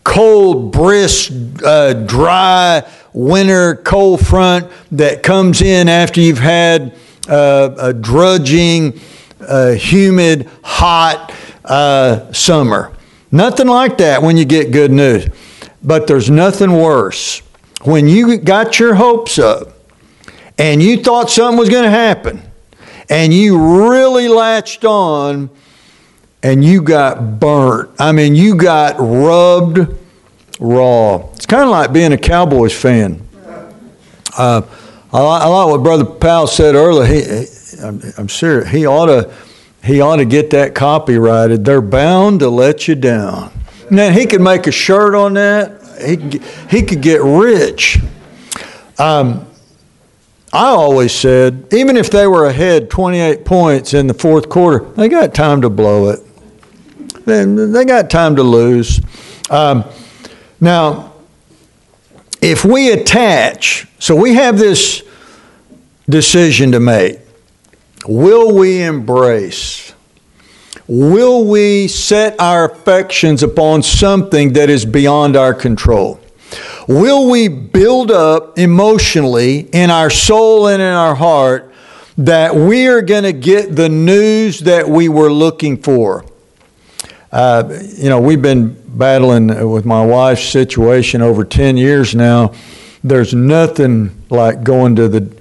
cold, 0.04 0.72
brisk, 0.72 1.32
uh, 1.64 1.94
dry 1.94 2.88
winter 3.14 3.76
cold 3.76 4.26
front 4.26 4.72
that 4.92 5.24
comes 5.24 5.62
in 5.62 5.90
after 5.90 6.22
you've 6.22 6.40
had 6.40 6.96
uh, 7.28 7.76
a 7.78 7.94
drudging, 7.94 9.00
uh, 9.42 9.72
humid, 9.72 10.50
hot 10.64 11.34
uh, 11.66 12.32
summer. 12.32 12.96
Nothing 13.32 13.68
like 13.68 13.98
that 14.00 14.22
when 14.22 14.38
you 14.38 14.46
get 14.46 14.72
good 14.72 14.92
news. 14.92 15.28
But 15.84 16.08
there's 16.08 16.30
nothing 16.30 16.74
worse. 16.74 17.42
When 17.84 18.08
you 18.08 18.38
got 18.38 18.80
your 18.80 18.96
hopes 18.96 19.40
up 19.40 19.70
and 20.58 20.82
you 20.82 21.02
thought 21.02 21.30
something 21.30 21.58
was 21.58 21.70
going 21.70 21.86
to 21.86 21.90
happen 21.90 22.42
and 23.10 23.34
you 23.34 23.88
really 23.90 24.28
latched 24.28 24.84
on 24.84 25.50
and 26.44 26.64
you 26.64 26.82
got 26.82 27.40
burnt. 27.40 27.90
I 28.00 28.12
mean, 28.12 28.36
you 28.36 28.56
got 28.56 28.96
rubbed 29.00 29.96
raw. 30.60 31.30
It's 31.34 31.46
kind 31.46 31.64
of 31.64 31.70
like 31.70 31.94
being 31.94 32.14
a 32.14 32.18
Cowboys 32.18 32.80
fan. 32.80 33.26
Uh, 34.38 34.62
I, 35.12 35.18
I, 35.18 35.48
like 35.48 35.68
what 35.70 35.84
Brother 35.84 36.06
Powell 36.06 36.48
said 36.48 36.76
earlier. 36.76 37.06
He, 37.06 37.46
I'm, 37.82 38.02
I'm 38.18 38.30
serious. 38.30 38.70
He 38.70 38.86
ought 38.86 39.08
to 39.08 39.34
he 39.84 40.02
ought 40.02 40.18
to 40.18 40.26
get 40.26 40.50
that 40.52 40.76
copyrighted. 40.76 41.64
They're 41.66 41.82
bound 41.82 42.42
to 42.42 42.50
let 42.50 42.88
you 42.88 42.96
down. 42.96 43.52
Now 43.90 44.12
he 44.12 44.26
could 44.26 44.42
make 44.42 44.68
a 44.68 44.72
shirt 44.72 45.16
on 45.16 45.34
that. 45.34 45.82
He 46.06 46.18
could, 46.18 46.44
he 46.70 46.82
could 46.84 47.02
get 47.02 47.22
rich. 47.22 48.00
Um, 48.98 49.46
I 50.52 50.68
always 50.68 51.14
said, 51.14 51.68
even 51.72 51.96
if 51.96 52.10
they 52.10 52.26
were 52.28 52.48
ahead 52.48 52.90
28 52.90 53.46
points 53.46 53.94
in 53.94 54.08
the 54.08 54.14
fourth 54.14 54.50
quarter, 54.50 54.80
they 54.94 55.08
got 55.08 55.34
time 55.34 55.62
to 55.62 55.70
blow 55.70 56.10
it. 56.10 56.20
They, 57.30 57.66
they 57.66 57.86
got 57.86 58.10
time 58.10 58.36
to 58.36 58.44
lose. 58.44 59.00
Um, 59.50 59.86
now, 60.60 61.14
if 62.42 62.66
we 62.66 62.92
attach, 62.92 63.88
so 64.00 64.16
we 64.16 64.36
have 64.36 64.58
this 64.58 65.04
decision 66.10 66.72
to 66.72 66.80
make. 66.80 67.20
Will 68.08 68.56
we 68.56 68.82
embrace? 68.82 69.94
Will 70.88 71.46
we 71.46 71.88
set 71.88 72.40
our 72.40 72.72
affections 72.72 73.44
upon 73.44 73.84
something 73.84 74.54
that 74.54 74.70
is 74.70 74.86
beyond 74.86 75.36
our 75.36 75.54
control? 75.54 76.20
Will 76.88 77.30
we 77.30 77.48
build 77.48 78.10
up 78.10 78.58
emotionally 78.58 79.70
in 79.72 79.92
our 79.92 80.10
soul 80.10 80.68
and 80.68 80.82
in 80.82 80.88
our 80.88 81.14
heart 81.14 81.72
that 82.18 82.56
we 82.56 82.88
are 82.88 83.02
going 83.02 83.24
to 83.24 83.34
get 83.34 83.76
the 83.76 83.90
news 83.90 84.62
that 84.62 84.90
we 84.90 85.08
were 85.10 85.32
looking 85.32 85.82
for? 85.82 86.26
Uh, 87.32 87.80
you 87.96 88.10
know, 88.10 88.20
we've 88.20 88.42
been 88.42 88.76
battling 88.88 89.70
with 89.70 89.86
my 89.86 90.04
wife's 90.04 90.44
situation 90.44 91.22
over 91.22 91.44
10 91.44 91.78
years 91.78 92.16
now. 92.16 92.54
There's 93.04 93.34
nothing 93.34 94.24
like 94.30 94.64
going 94.64 94.96
to 94.96 95.08
the 95.08 95.32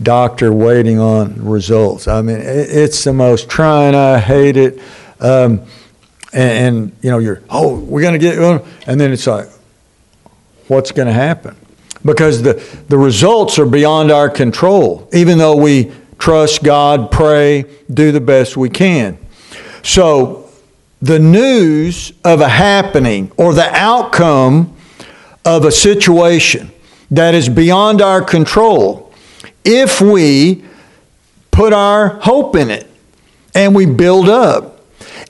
doctor 0.00 0.52
waiting 0.52 0.98
on 1.00 1.44
results. 1.44 2.06
I 2.06 2.22
mean, 2.22 2.38
it's 2.40 3.02
the 3.02 3.12
most 3.12 3.50
trying. 3.50 3.94
I 3.94 4.18
hate 4.18 4.56
it. 4.56 4.80
Um, 5.20 5.62
and, 6.32 6.76
and, 6.76 6.96
you 7.02 7.10
know, 7.10 7.18
you're, 7.18 7.42
oh, 7.50 7.78
we're 7.80 8.02
going 8.02 8.12
to 8.12 8.18
get, 8.18 8.38
and 8.86 9.00
then 9.00 9.12
it's 9.12 9.26
like, 9.26 9.48
what's 10.68 10.92
going 10.92 11.08
to 11.08 11.12
happen? 11.12 11.56
Because 12.04 12.42
the, 12.42 12.54
the 12.88 12.96
results 12.96 13.58
are 13.58 13.66
beyond 13.66 14.12
our 14.12 14.30
control, 14.30 15.08
even 15.12 15.38
though 15.38 15.56
we 15.56 15.90
trust 16.18 16.62
God, 16.62 17.10
pray, 17.10 17.64
do 17.92 18.12
the 18.12 18.20
best 18.20 18.56
we 18.56 18.70
can. 18.70 19.18
So 19.82 20.47
the 21.00 21.18
news 21.18 22.12
of 22.24 22.40
a 22.40 22.48
happening 22.48 23.30
or 23.36 23.54
the 23.54 23.68
outcome 23.74 24.74
of 25.44 25.64
a 25.64 25.72
situation 25.72 26.70
that 27.10 27.34
is 27.34 27.48
beyond 27.48 28.02
our 28.02 28.22
control 28.22 29.12
if 29.64 30.00
we 30.00 30.64
put 31.50 31.72
our 31.72 32.08
hope 32.20 32.56
in 32.56 32.70
it 32.70 32.88
and 33.54 33.74
we 33.74 33.86
build 33.86 34.28
up. 34.28 34.80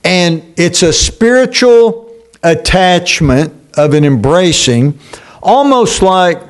And 0.04 0.54
it's 0.57 0.83
a 0.83 0.92
spiritual 0.92 2.14
attachment 2.42 3.54
of 3.74 3.94
an 3.94 4.04
embracing, 4.04 4.98
almost 5.42 6.02
like 6.02 6.40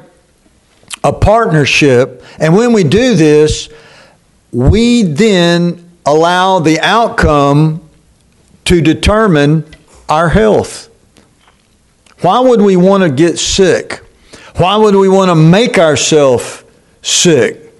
a 1.04 1.12
partnership. 1.12 2.22
And 2.38 2.54
when 2.54 2.72
we 2.72 2.84
do 2.84 3.14
this, 3.14 3.68
we 4.52 5.02
then 5.02 5.90
allow 6.06 6.58
the 6.58 6.80
outcome 6.80 7.87
to 8.68 8.82
determine 8.82 9.64
our 10.10 10.28
health. 10.28 10.90
Why 12.20 12.38
would 12.38 12.60
we 12.60 12.76
want 12.76 13.02
to 13.02 13.08
get 13.08 13.38
sick? 13.38 14.04
Why 14.56 14.76
would 14.76 14.94
we 14.94 15.08
want 15.08 15.30
to 15.30 15.34
make 15.34 15.78
ourselves 15.78 16.64
sick? 17.00 17.72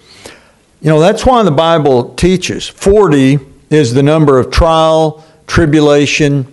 You 0.81 0.89
know, 0.89 0.99
that's 0.99 1.27
why 1.27 1.43
the 1.43 1.51
Bible 1.51 2.15
teaches 2.15 2.67
40 2.67 3.39
is 3.69 3.93
the 3.93 4.03
number 4.03 4.39
of 4.39 4.51
trial, 4.51 5.23
tribulation, 5.47 6.47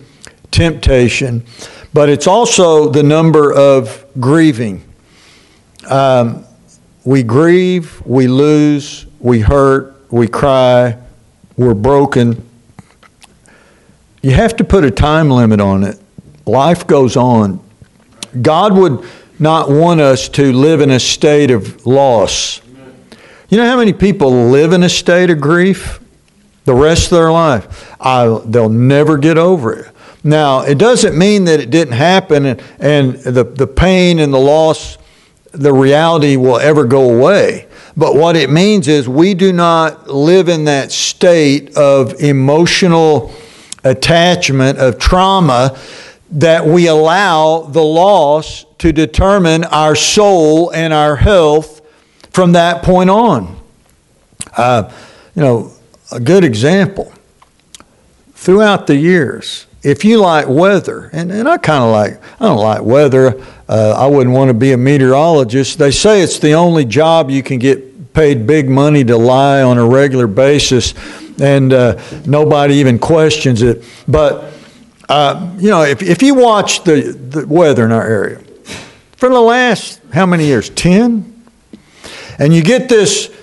temptation, 0.50 1.42
but 1.94 2.10
it's 2.10 2.26
also 2.26 2.90
the 2.90 3.02
number 3.02 3.54
of 3.54 4.04
grieving. 4.20 4.84
Um, 5.88 6.44
we 7.06 7.22
grieve, 7.22 8.04
we 8.04 8.26
lose, 8.26 9.06
we 9.18 9.40
hurt, 9.40 9.96
we 10.12 10.28
cry, 10.28 10.98
we're 11.56 11.72
broken, 11.72 12.46
you 14.26 14.32
have 14.32 14.56
to 14.56 14.64
put 14.64 14.82
a 14.82 14.90
time 14.90 15.30
limit 15.30 15.60
on 15.60 15.84
it. 15.84 16.00
Life 16.46 16.84
goes 16.84 17.16
on. 17.16 17.62
God 18.42 18.76
would 18.76 19.08
not 19.38 19.70
want 19.70 20.00
us 20.00 20.28
to 20.30 20.52
live 20.52 20.80
in 20.80 20.90
a 20.90 20.98
state 20.98 21.52
of 21.52 21.86
loss. 21.86 22.60
You 23.48 23.56
know 23.56 23.66
how 23.66 23.76
many 23.76 23.92
people 23.92 24.48
live 24.48 24.72
in 24.72 24.82
a 24.82 24.88
state 24.88 25.30
of 25.30 25.40
grief 25.40 26.00
the 26.64 26.74
rest 26.74 27.12
of 27.12 27.18
their 27.18 27.30
life? 27.30 27.94
I, 28.00 28.40
they'll 28.44 28.68
never 28.68 29.16
get 29.16 29.38
over 29.38 29.72
it. 29.72 29.92
Now, 30.24 30.62
it 30.62 30.76
doesn't 30.76 31.16
mean 31.16 31.44
that 31.44 31.60
it 31.60 31.70
didn't 31.70 31.94
happen 31.94 32.46
and, 32.46 32.62
and 32.80 33.14
the, 33.18 33.44
the 33.44 33.68
pain 33.68 34.18
and 34.18 34.34
the 34.34 34.40
loss, 34.40 34.98
the 35.52 35.72
reality 35.72 36.34
will 36.34 36.58
ever 36.58 36.84
go 36.84 37.16
away. 37.16 37.68
But 37.96 38.16
what 38.16 38.34
it 38.34 38.50
means 38.50 38.88
is 38.88 39.08
we 39.08 39.34
do 39.34 39.52
not 39.52 40.10
live 40.10 40.48
in 40.48 40.64
that 40.64 40.90
state 40.90 41.76
of 41.76 42.20
emotional 42.20 43.32
attachment 43.90 44.78
of 44.78 44.98
trauma 44.98 45.78
that 46.30 46.66
we 46.66 46.88
allow 46.88 47.60
the 47.60 47.82
loss 47.82 48.64
to 48.78 48.92
determine 48.92 49.64
our 49.64 49.94
soul 49.94 50.70
and 50.70 50.92
our 50.92 51.16
health 51.16 51.80
from 52.30 52.52
that 52.52 52.82
point 52.82 53.10
on. 53.10 53.58
Uh, 54.56 54.92
you 55.34 55.42
know, 55.42 55.72
a 56.12 56.20
good 56.20 56.44
example. 56.44 57.12
Throughout 58.34 58.86
the 58.86 58.96
years, 58.96 59.66
if 59.82 60.04
you 60.04 60.18
like 60.18 60.48
weather, 60.48 61.10
and, 61.12 61.32
and 61.32 61.48
I 61.48 61.58
kind 61.58 61.82
of 61.82 61.90
like, 61.90 62.20
I 62.40 62.46
don't 62.46 62.58
like 62.58 62.82
weather. 62.82 63.42
Uh, 63.68 63.94
I 63.96 64.06
wouldn't 64.06 64.34
want 64.34 64.48
to 64.48 64.54
be 64.54 64.72
a 64.72 64.76
meteorologist. 64.76 65.78
They 65.78 65.90
say 65.90 66.22
it's 66.22 66.38
the 66.38 66.52
only 66.52 66.84
job 66.84 67.30
you 67.30 67.42
can 67.42 67.58
get 67.58 68.12
paid 68.12 68.46
big 68.46 68.68
money 68.68 69.04
to 69.04 69.16
lie 69.16 69.62
on 69.62 69.78
a 69.78 69.86
regular 69.86 70.26
basis 70.26 70.94
and 71.40 71.72
uh, 71.72 72.00
nobody 72.26 72.74
even 72.74 72.98
questions 72.98 73.62
it. 73.62 73.84
But, 74.08 74.52
uh, 75.08 75.54
you 75.58 75.70
know, 75.70 75.82
if, 75.82 76.02
if 76.02 76.22
you 76.22 76.34
watch 76.34 76.84
the, 76.84 77.12
the 77.12 77.46
weather 77.46 77.84
in 77.84 77.92
our 77.92 78.06
area, 78.06 78.42
for 79.16 79.28
the 79.28 79.40
last, 79.40 80.00
how 80.12 80.26
many 80.26 80.46
years? 80.46 80.70
10? 80.70 81.32
And 82.38 82.54
you 82.54 82.62
get 82.62 82.88
this 82.88 83.34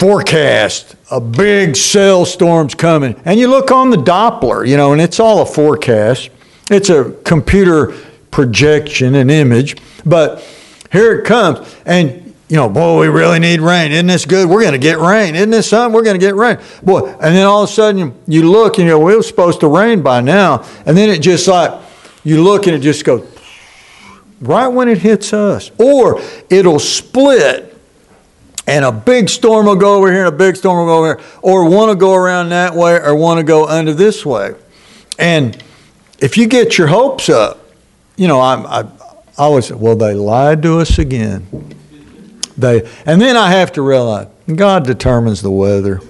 forecast, 0.00 0.96
a 1.10 1.20
big 1.20 1.76
cell 1.76 2.24
storm's 2.24 2.74
coming, 2.74 3.20
and 3.24 3.38
you 3.38 3.48
look 3.48 3.70
on 3.70 3.90
the 3.90 3.96
Doppler, 3.96 4.66
you 4.66 4.76
know, 4.76 4.92
and 4.92 5.00
it's 5.00 5.20
all 5.20 5.42
a 5.42 5.46
forecast. 5.46 6.30
It's 6.70 6.90
a 6.90 7.12
computer 7.24 7.94
projection, 8.30 9.14
an 9.14 9.30
image, 9.30 9.76
but 10.04 10.44
here 10.90 11.18
it 11.18 11.24
comes. 11.24 11.74
And 11.84 12.25
you 12.48 12.56
know, 12.56 12.68
boy, 12.68 13.00
we 13.00 13.08
really 13.08 13.40
need 13.40 13.60
rain. 13.60 13.90
Isn't 13.90 14.06
this 14.06 14.24
good? 14.24 14.48
We're 14.48 14.60
going 14.60 14.72
to 14.72 14.78
get 14.78 14.98
rain. 14.98 15.34
Isn't 15.34 15.50
this 15.50 15.68
something? 15.68 15.92
We're 15.92 16.04
going 16.04 16.18
to 16.18 16.24
get 16.24 16.36
rain. 16.36 16.58
Boy, 16.82 17.08
and 17.08 17.34
then 17.34 17.44
all 17.44 17.64
of 17.64 17.70
a 17.70 17.72
sudden 17.72 18.14
you, 18.28 18.48
look 18.48 18.78
and 18.78 18.86
you 18.86 18.92
go, 18.92 19.00
well, 19.00 19.14
it 19.14 19.16
was 19.16 19.26
supposed 19.26 19.60
to 19.60 19.68
rain 19.68 20.02
by 20.02 20.20
now. 20.20 20.64
And 20.84 20.96
then 20.96 21.10
it 21.10 21.18
just 21.20 21.48
like, 21.48 21.82
you 22.22 22.42
look 22.42 22.66
and 22.66 22.76
it 22.76 22.80
just 22.80 23.04
goes 23.04 23.26
right 24.40 24.68
when 24.68 24.88
it 24.88 24.98
hits 24.98 25.32
us. 25.32 25.72
Or 25.78 26.20
it'll 26.48 26.78
split 26.78 27.76
and 28.68 28.84
a 28.84 28.92
big 28.92 29.28
storm 29.28 29.66
will 29.66 29.76
go 29.76 29.96
over 29.96 30.10
here 30.10 30.26
and 30.26 30.34
a 30.34 30.36
big 30.36 30.56
storm 30.56 30.78
will 30.78 30.86
go 30.86 30.98
over 30.98 31.16
here. 31.16 31.26
Or 31.42 31.64
one 31.68 31.88
will 31.88 31.94
go 31.96 32.14
around 32.14 32.50
that 32.50 32.74
way 32.74 33.00
or 33.00 33.14
one 33.16 33.38
will 33.38 33.44
go 33.44 33.66
under 33.66 33.92
this 33.92 34.24
way. 34.24 34.54
And 35.18 35.60
if 36.20 36.36
you 36.36 36.46
get 36.46 36.78
your 36.78 36.86
hopes 36.86 37.28
up, 37.28 37.60
you 38.16 38.28
know, 38.28 38.40
I'm, 38.40 38.66
I, 38.66 38.80
I 39.38 39.42
always, 39.42 39.72
well, 39.72 39.96
they 39.96 40.14
lied 40.14 40.62
to 40.62 40.78
us 40.78 40.98
again. 40.98 41.75
They, 42.58 42.88
and 43.04 43.20
then 43.20 43.36
I 43.36 43.50
have 43.50 43.72
to 43.72 43.82
realize 43.82 44.28
God 44.54 44.84
determines 44.84 45.42
the 45.42 45.50
weather. 45.50 46.00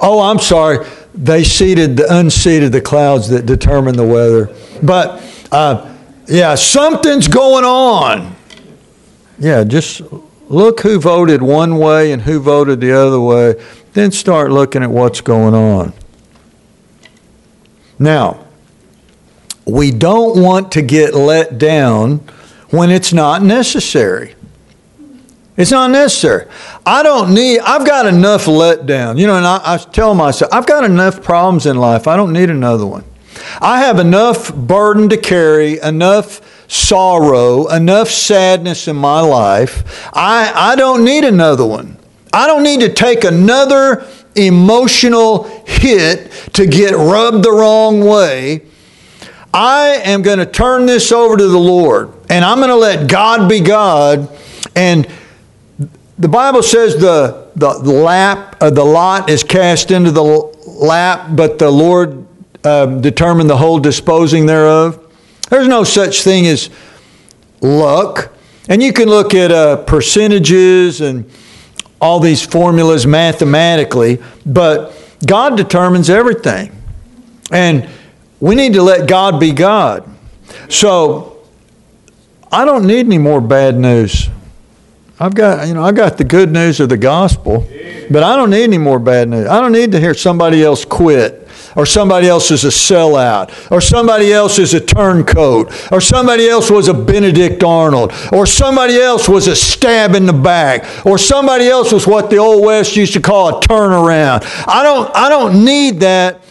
Oh, 0.00 0.20
I'm 0.20 0.38
sorry. 0.38 0.86
They 1.14 1.44
seated, 1.44 1.96
the, 1.96 2.18
unseated 2.18 2.72
the 2.72 2.80
clouds 2.80 3.28
that 3.30 3.46
determine 3.46 3.96
the 3.96 4.04
weather. 4.06 4.54
But 4.82 5.22
uh, 5.50 5.94
yeah, 6.26 6.54
something's 6.54 7.28
going 7.28 7.64
on. 7.64 8.34
Yeah, 9.38 9.64
just 9.64 10.02
look 10.48 10.80
who 10.80 10.98
voted 10.98 11.42
one 11.42 11.78
way 11.78 12.12
and 12.12 12.22
who 12.22 12.40
voted 12.40 12.80
the 12.80 12.92
other 12.92 13.20
way. 13.20 13.54
Then 13.92 14.10
start 14.10 14.50
looking 14.50 14.82
at 14.82 14.90
what's 14.90 15.20
going 15.20 15.54
on. 15.54 15.92
Now, 17.98 18.44
we 19.66 19.90
don't 19.90 20.42
want 20.42 20.72
to 20.72 20.82
get 20.82 21.14
let 21.14 21.58
down 21.58 22.18
when 22.70 22.90
it's 22.90 23.12
not 23.12 23.42
necessary. 23.42 24.35
It's 25.56 25.70
not 25.70 25.90
necessary. 25.90 26.46
I 26.84 27.02
don't 27.02 27.32
need, 27.32 27.60
I've 27.60 27.86
got 27.86 28.06
enough 28.06 28.44
letdown. 28.44 29.18
You 29.18 29.26
know, 29.26 29.36
and 29.36 29.46
I, 29.46 29.60
I 29.64 29.76
tell 29.78 30.14
myself, 30.14 30.52
I've 30.52 30.66
got 30.66 30.84
enough 30.84 31.22
problems 31.22 31.64
in 31.64 31.76
life. 31.76 32.06
I 32.06 32.16
don't 32.16 32.32
need 32.32 32.50
another 32.50 32.86
one. 32.86 33.04
I 33.60 33.80
have 33.80 33.98
enough 33.98 34.54
burden 34.54 35.08
to 35.08 35.16
carry, 35.16 35.78
enough 35.80 36.40
sorrow, 36.68 37.68
enough 37.68 38.08
sadness 38.08 38.88
in 38.88 38.96
my 38.96 39.20
life. 39.20 40.10
I, 40.12 40.52
I 40.54 40.76
don't 40.76 41.04
need 41.04 41.24
another 41.24 41.64
one. 41.64 41.96
I 42.32 42.46
don't 42.46 42.62
need 42.62 42.80
to 42.80 42.92
take 42.92 43.24
another 43.24 44.06
emotional 44.34 45.44
hit 45.66 46.30
to 46.52 46.66
get 46.66 46.92
rubbed 46.92 47.42
the 47.42 47.52
wrong 47.52 48.00
way. 48.00 48.62
I 49.54 50.02
am 50.04 50.20
going 50.20 50.38
to 50.38 50.46
turn 50.46 50.84
this 50.84 51.10
over 51.12 51.36
to 51.36 51.48
the 51.48 51.58
Lord 51.58 52.12
and 52.28 52.44
I'm 52.44 52.58
going 52.58 52.68
to 52.68 52.76
let 52.76 53.08
God 53.08 53.48
be 53.48 53.60
God 53.60 54.28
and 54.74 55.08
the 56.18 56.28
Bible 56.28 56.62
says 56.62 56.96
the, 56.96 57.50
the 57.56 57.72
lap, 57.72 58.56
uh, 58.60 58.70
the 58.70 58.84
lot 58.84 59.28
is 59.28 59.42
cast 59.42 59.90
into 59.90 60.10
the 60.10 60.22
lap, 60.22 61.28
but 61.32 61.58
the 61.58 61.70
Lord 61.70 62.26
uh, 62.64 62.86
determined 62.86 63.50
the 63.50 63.56
whole 63.56 63.78
disposing 63.78 64.46
thereof. 64.46 65.02
There's 65.50 65.68
no 65.68 65.84
such 65.84 66.22
thing 66.22 66.46
as 66.46 66.70
luck. 67.60 68.32
And 68.68 68.82
you 68.82 68.92
can 68.92 69.08
look 69.08 69.34
at 69.34 69.52
uh, 69.52 69.76
percentages 69.84 71.00
and 71.00 71.30
all 72.00 72.18
these 72.18 72.44
formulas 72.44 73.06
mathematically, 73.06 74.20
but 74.44 74.92
God 75.26 75.56
determines 75.56 76.10
everything. 76.10 76.72
And 77.50 77.88
we 78.40 78.54
need 78.54 78.74
to 78.74 78.82
let 78.82 79.08
God 79.08 79.38
be 79.38 79.52
God. 79.52 80.08
So 80.68 81.38
I 82.50 82.64
don't 82.64 82.86
need 82.86 83.06
any 83.06 83.18
more 83.18 83.40
bad 83.40 83.78
news. 83.78 84.28
I've 85.18 85.34
got, 85.34 85.66
you 85.66 85.72
know, 85.72 85.82
I 85.82 85.92
got 85.92 86.18
the 86.18 86.24
good 86.24 86.52
news 86.52 86.78
of 86.78 86.90
the 86.90 86.98
gospel, 86.98 87.66
but 88.10 88.22
I 88.22 88.36
don't 88.36 88.50
need 88.50 88.64
any 88.64 88.76
more 88.76 88.98
bad 88.98 89.30
news. 89.30 89.46
I 89.46 89.62
don't 89.62 89.72
need 89.72 89.92
to 89.92 90.00
hear 90.00 90.12
somebody 90.12 90.62
else 90.62 90.84
quit, 90.84 91.48
or 91.74 91.86
somebody 91.86 92.28
else 92.28 92.50
is 92.50 92.64
a 92.64 92.68
sellout, 92.68 93.70
or 93.72 93.80
somebody 93.80 94.30
else 94.30 94.58
is 94.58 94.74
a 94.74 94.80
turncoat, 94.80 95.72
or 95.90 96.02
somebody 96.02 96.46
else 96.46 96.70
was 96.70 96.88
a 96.88 96.94
Benedict 96.94 97.62
Arnold, 97.62 98.12
or 98.30 98.44
somebody 98.44 98.98
else 98.98 99.26
was 99.26 99.46
a 99.46 99.56
stab 99.56 100.14
in 100.14 100.26
the 100.26 100.34
back, 100.34 101.06
or 101.06 101.16
somebody 101.16 101.66
else 101.66 101.92
was 101.92 102.06
what 102.06 102.28
the 102.28 102.36
old 102.36 102.62
West 102.62 102.94
used 102.94 103.14
to 103.14 103.20
call 103.20 103.56
a 103.56 103.60
turnaround. 103.62 104.44
I 104.68 104.82
don't, 104.82 105.10
I 105.16 105.30
don't 105.30 105.64
need 105.64 106.00
that. 106.00 106.42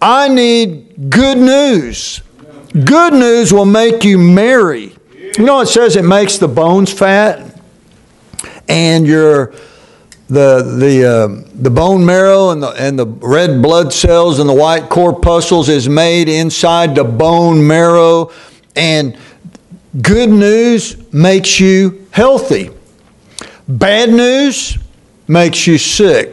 I 0.00 0.28
need 0.28 1.10
good 1.10 1.36
news. 1.36 2.22
Good 2.72 3.12
news 3.12 3.52
will 3.52 3.66
make 3.66 4.04
you 4.04 4.16
merry. 4.16 4.96
You 5.36 5.44
know, 5.44 5.60
it 5.60 5.66
says 5.66 5.96
it 5.96 6.04
makes 6.04 6.38
the 6.38 6.48
bones 6.48 6.90
fat 6.90 7.45
and 8.68 9.06
your 9.06 9.52
the 10.28 10.62
the 10.78 11.04
uh, 11.04 11.50
the 11.54 11.70
bone 11.70 12.04
marrow 12.04 12.50
and 12.50 12.62
the 12.62 12.70
and 12.70 12.98
the 12.98 13.06
red 13.06 13.62
blood 13.62 13.92
cells 13.92 14.38
and 14.38 14.48
the 14.48 14.54
white 14.54 14.88
corpuscles 14.88 15.68
is 15.68 15.88
made 15.88 16.28
inside 16.28 16.94
the 16.94 17.04
bone 17.04 17.64
marrow. 17.66 18.32
And 18.74 19.16
good 20.02 20.28
news 20.28 21.12
makes 21.12 21.60
you 21.60 22.06
healthy. 22.10 22.70
Bad 23.68 24.10
news 24.10 24.78
makes 25.28 25.66
you 25.66 25.78
sick. 25.78 26.32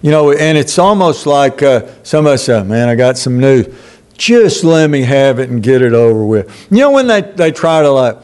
You 0.00 0.10
know 0.10 0.32
and 0.32 0.56
it's 0.56 0.78
almost 0.78 1.26
like 1.26 1.62
uh, 1.62 1.86
somebody 2.02 2.36
said 2.36 2.66
man 2.66 2.90
i 2.90 2.94
got 2.94 3.16
some 3.16 3.40
news 3.40 3.74
just 4.18 4.62
let 4.62 4.90
me 4.90 5.00
have 5.00 5.38
it 5.38 5.48
and 5.48 5.62
get 5.62 5.82
it 5.82 5.92
over 5.92 6.24
with. 6.24 6.66
You 6.70 6.78
know 6.80 6.90
when 6.90 7.06
they, 7.06 7.22
they 7.22 7.50
try 7.50 7.80
to 7.80 7.90
like 7.90 8.18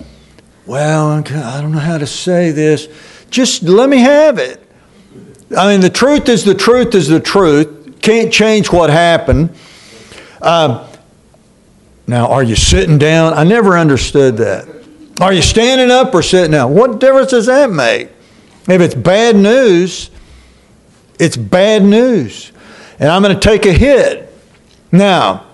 well 0.66 1.10
i 1.10 1.60
don't 1.60 1.72
know 1.72 1.78
how 1.78 1.96
to 1.96 2.06
say 2.06 2.50
this 2.50 2.86
just 3.30 3.62
let 3.62 3.88
me 3.88 3.98
have 3.98 4.38
it. 4.38 4.60
I 5.56 5.72
mean, 5.72 5.80
the 5.80 5.90
truth 5.90 6.28
is 6.28 6.44
the 6.44 6.54
truth 6.54 6.94
is 6.94 7.08
the 7.08 7.20
truth. 7.20 8.00
Can't 8.02 8.32
change 8.32 8.70
what 8.70 8.90
happened. 8.90 9.50
Um, 10.42 10.86
now, 12.06 12.28
are 12.28 12.42
you 12.42 12.56
sitting 12.56 12.98
down? 12.98 13.34
I 13.34 13.44
never 13.44 13.78
understood 13.78 14.36
that. 14.38 14.68
Are 15.20 15.32
you 15.32 15.42
standing 15.42 15.90
up 15.90 16.14
or 16.14 16.22
sitting 16.22 16.52
down? 16.52 16.74
What 16.74 16.98
difference 16.98 17.30
does 17.30 17.46
that 17.46 17.70
make? 17.70 18.08
If 18.68 18.80
it's 18.80 18.94
bad 18.94 19.36
news, 19.36 20.10
it's 21.18 21.36
bad 21.36 21.84
news. 21.84 22.52
And 22.98 23.08
I'm 23.08 23.22
going 23.22 23.34
to 23.34 23.40
take 23.40 23.66
a 23.66 23.72
hit. 23.72 24.32
Now, 24.90 25.46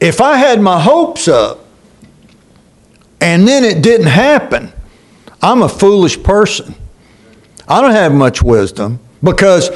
if 0.00 0.20
I 0.20 0.36
had 0.36 0.60
my 0.60 0.80
hopes 0.80 1.28
up 1.28 1.64
and 3.20 3.46
then 3.46 3.64
it 3.64 3.82
didn't 3.82 4.08
happen, 4.08 4.72
I'm 5.40 5.62
a 5.62 5.68
foolish 5.68 6.22
person. 6.22 6.74
I 7.68 7.80
don't 7.80 7.92
have 7.92 8.12
much 8.12 8.42
wisdom 8.42 9.00
because 9.22 9.68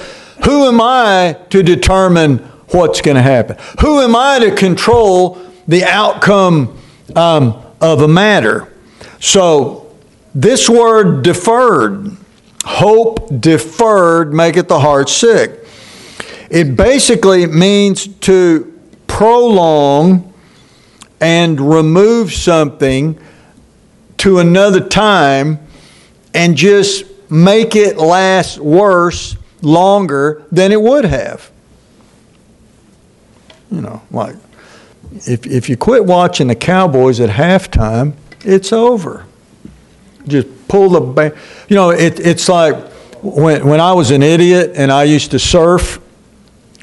who 0.44 0.66
am 0.66 0.80
I 0.80 1.38
to 1.50 1.62
determine 1.62 2.38
what's 2.70 3.00
going 3.00 3.16
to 3.16 3.22
happen? 3.22 3.56
Who 3.80 4.00
am 4.00 4.14
I 4.16 4.38
to 4.40 4.54
control 4.54 5.40
the 5.68 5.84
outcome 5.84 6.78
um, 7.14 7.62
of 7.80 8.02
a 8.02 8.08
matter? 8.08 8.72
So, 9.20 9.82
this 10.34 10.68
word 10.68 11.22
deferred, 11.22 12.14
hope 12.64 13.40
deferred, 13.40 14.34
maketh 14.34 14.68
the 14.68 14.80
heart 14.80 15.08
sick. 15.08 15.64
It 16.50 16.76
basically 16.76 17.46
means 17.46 18.06
to 18.06 18.78
prolong 19.06 20.32
and 21.20 21.58
remove 21.58 22.32
something 22.32 23.18
to 24.18 24.38
another 24.38 24.86
time 24.86 25.58
and 26.34 26.56
just 26.56 27.04
make 27.30 27.76
it 27.76 27.96
last 27.96 28.58
worse 28.58 29.36
longer 29.62 30.44
than 30.52 30.72
it 30.72 30.80
would 30.80 31.04
have. 31.04 31.50
You 33.70 33.80
know, 33.80 34.02
like 34.10 34.36
if, 35.26 35.46
if 35.46 35.68
you 35.68 35.76
quit 35.76 36.04
watching 36.04 36.46
the 36.46 36.54
Cowboys 36.54 37.20
at 37.20 37.30
halftime, 37.30 38.14
it's 38.44 38.72
over. 38.72 39.26
Just 40.26 40.68
pull 40.68 40.90
the 40.90 41.00
back. 41.00 41.34
You 41.68 41.76
know, 41.76 41.90
it, 41.90 42.20
it's 42.20 42.48
like 42.48 42.76
when, 43.22 43.66
when 43.66 43.80
I 43.80 43.92
was 43.92 44.10
an 44.10 44.22
idiot 44.22 44.72
and 44.74 44.92
I 44.92 45.04
used 45.04 45.32
to 45.32 45.38
surf, 45.38 46.00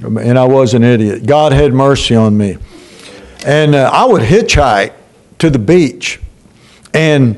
and 0.03 0.37
I 0.37 0.45
was 0.45 0.73
an 0.73 0.83
idiot. 0.83 1.25
God 1.25 1.53
had 1.53 1.73
mercy 1.73 2.15
on 2.15 2.37
me. 2.37 2.57
And 3.45 3.75
uh, 3.75 3.89
I 3.93 4.05
would 4.05 4.21
hitchhike 4.21 4.93
to 5.39 5.49
the 5.49 5.59
beach. 5.59 6.19
And 6.93 7.37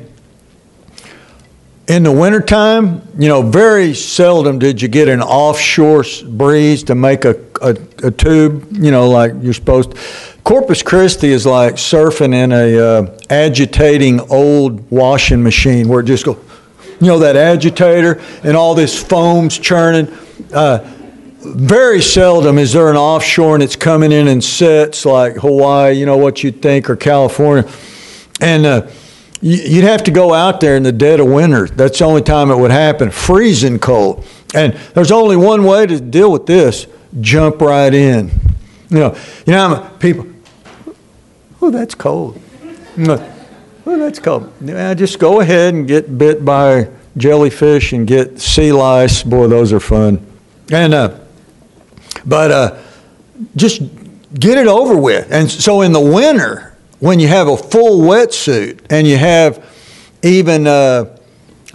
in 1.88 2.04
the 2.04 2.12
wintertime, 2.12 3.02
you 3.18 3.28
know, 3.28 3.42
very 3.44 3.94
seldom 3.94 4.58
did 4.58 4.82
you 4.82 4.88
get 4.88 5.08
an 5.08 5.22
offshore 5.22 6.04
breeze 6.28 6.84
to 6.84 6.96
make 6.96 7.26
a, 7.26 7.40
a, 7.62 7.78
a 8.04 8.12
tube, 8.12 8.68
you 8.72 8.92
know, 8.92 9.10
like 9.10 9.34
you're 9.42 9.54
supposed 9.54 9.92
to. 9.92 9.98
Corpus 10.44 10.82
Christi 10.82 11.30
is 11.30 11.46
like 11.46 11.76
surfing 11.76 12.34
in 12.34 12.52
a 12.52 12.78
uh, 12.78 13.18
agitating 13.30 14.20
old 14.32 14.90
washing 14.90 15.44
machine 15.44 15.88
where 15.88 16.00
it 16.00 16.06
just 16.06 16.26
goes, 16.26 16.38
you 17.00 17.08
know, 17.08 17.20
that 17.20 17.36
agitator 17.36 18.22
and 18.44 18.58
all 18.58 18.74
this 18.74 19.02
foam's 19.02 19.58
churning. 19.58 20.08
Uh, 20.54 20.92
very 21.42 22.02
seldom 22.02 22.58
is 22.58 22.74
there 22.74 22.90
an 22.90 22.96
offshore 22.96 23.54
and 23.54 23.64
it's 23.64 23.76
coming 23.76 24.12
in 24.12 24.28
and 24.28 24.44
sets 24.44 25.06
like 25.06 25.36
Hawaii, 25.36 25.94
you 25.94 26.08
know, 26.08 26.18
what 26.18 26.44
you'd 26.44 26.62
think, 26.62 26.90
or 26.90 26.96
California. 26.96 27.70
And 28.42 28.66
uh, 28.66 28.88
you'd 29.42 29.84
have 29.84 30.04
to 30.04 30.12
go 30.12 30.34
out 30.34 30.60
there 30.60 30.76
in 30.76 30.84
the 30.84 30.92
dead 30.92 31.20
of 31.20 31.28
winter. 31.28 31.68
That's 31.68 32.00
the 32.00 32.06
only 32.06 32.22
time 32.22 32.52
it 32.52 32.58
would 32.58 32.72
happen. 32.72 33.12
Freezing 33.12 33.80
cold. 33.80 34.26
And 34.54 34.74
there's 34.94 35.12
only 35.12 35.36
one 35.36 35.64
way 35.64 35.86
to 35.86 36.00
deal 36.00 36.32
with 36.32 36.46
this 36.46 36.88
jump 37.20 37.62
right 37.62 37.94
in. 37.94 38.32
You 38.90 39.00
know, 39.00 39.18
you 39.46 39.54
know, 39.54 39.90
people, 40.00 40.28
oh, 41.62 41.72
that's 41.72 41.96
cold. 41.96 42.42
Oh, 42.98 44.00
that's 44.00 44.20
cold. 44.20 44.52
Yeah, 44.62 44.94
just 44.94 45.20
go 45.20 45.42
ahead 45.42 45.74
and 45.74 45.88
get 45.88 46.18
bit 46.18 46.44
by 46.44 46.90
jellyfish 47.18 47.94
and 47.94 48.08
get 48.08 48.40
sea 48.40 48.72
lice. 48.72 49.24
Boy, 49.24 49.48
those 49.48 49.74
are 49.74 49.80
fun. 49.80 50.26
And, 50.72 50.94
uh, 50.94 51.20
but 52.26 52.52
uh, 52.52 52.78
just 53.56 53.82
get 54.34 54.58
it 54.58 54.68
over 54.68 54.98
with. 54.98 55.32
And 55.32 55.50
so 55.50 55.82
in 55.82 55.92
the 55.92 56.00
winter, 56.00 56.65
when 57.06 57.20
you 57.20 57.28
have 57.28 57.48
a 57.48 57.56
full 57.56 58.00
wetsuit 58.00 58.80
and 58.90 59.06
you 59.06 59.16
have 59.16 59.64
even, 60.24 60.66
uh, 60.66 61.16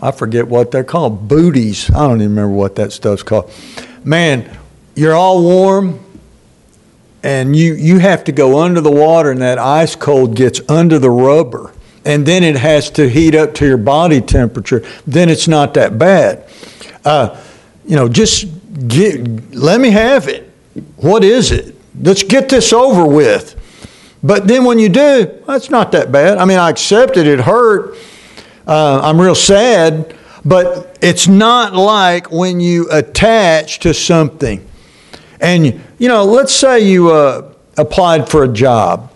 I 0.03 0.11
forget 0.11 0.49
what 0.49 0.73
they're 0.73 0.83
called, 0.83 1.29
booties. 1.29 1.89
I 1.89 2.09
don't 2.09 2.21
even 2.21 2.31
remember 2.31 2.57
what 2.57 2.75
that 2.75 2.91
stuff's 2.91 3.23
called. 3.23 3.49
Man, 4.03 4.59
you're 4.97 5.15
all 5.15 5.41
warm 5.41 6.01
and 7.23 7.55
you, 7.55 7.75
you 7.75 8.01
have 8.01 8.25
to 8.25 8.33
go 8.33 8.59
under 8.59 8.81
the 8.81 8.91
water 8.91 9.31
and 9.31 9.41
that 9.41 9.57
ice 9.57 9.95
cold 9.95 10.35
gets 10.35 10.61
under 10.69 10.99
the 10.99 11.11
rubber 11.11 11.73
and 12.05 12.27
then 12.27 12.43
it 12.43 12.57
has 12.57 12.91
to 12.91 13.09
heat 13.09 13.37
up 13.37 13.55
to 13.55 13.67
your 13.69 13.77
body 13.79 14.21
temperature. 14.21 14.85
Then 15.07 15.29
it's 15.29 15.47
not 15.47 15.75
that 15.75 15.97
bad. 15.97 16.45
Uh, 17.05 17.41
you 17.87 17.95
know, 17.95 18.09
just 18.09 18.49
get, 18.89 19.55
let 19.55 19.81
me 19.81 19.91
have 19.91 20.27
it. 20.27 20.51
What 20.97 21.23
is 21.23 21.53
it? 21.53 21.77
Let's 22.01 22.25
get 22.25 22.49
this 22.49 22.73
over 22.73 23.07
with. 23.07 23.60
But 24.23 24.47
then 24.47 24.65
when 24.65 24.79
you 24.79 24.89
do, 24.89 25.43
that's 25.47 25.71
not 25.71 25.93
that 25.93 26.13
bad. 26.13 26.39
I 26.39 26.45
mean, 26.45 26.59
I 26.59 26.71
accepted 26.71 27.27
it 27.27 27.41
hurt. 27.41 27.97
Uh, 28.67 29.01
I'm 29.03 29.21
real 29.21 29.35
sad, 29.35 30.15
but 30.45 30.99
it's 31.01 31.27
not 31.27 31.75
like 31.75 32.31
when 32.31 32.61
you 32.61 32.89
attach 32.91 33.81
to 33.81 33.95
something. 33.95 34.67
And, 35.41 35.81
you 35.99 36.09
know, 36.09 36.25
let's 36.25 36.55
say 36.55 36.81
you 36.81 37.11
uh, 37.11 37.53
applied 37.79 38.29
for 38.29 38.45
a 38.45 38.49
job 38.49 39.11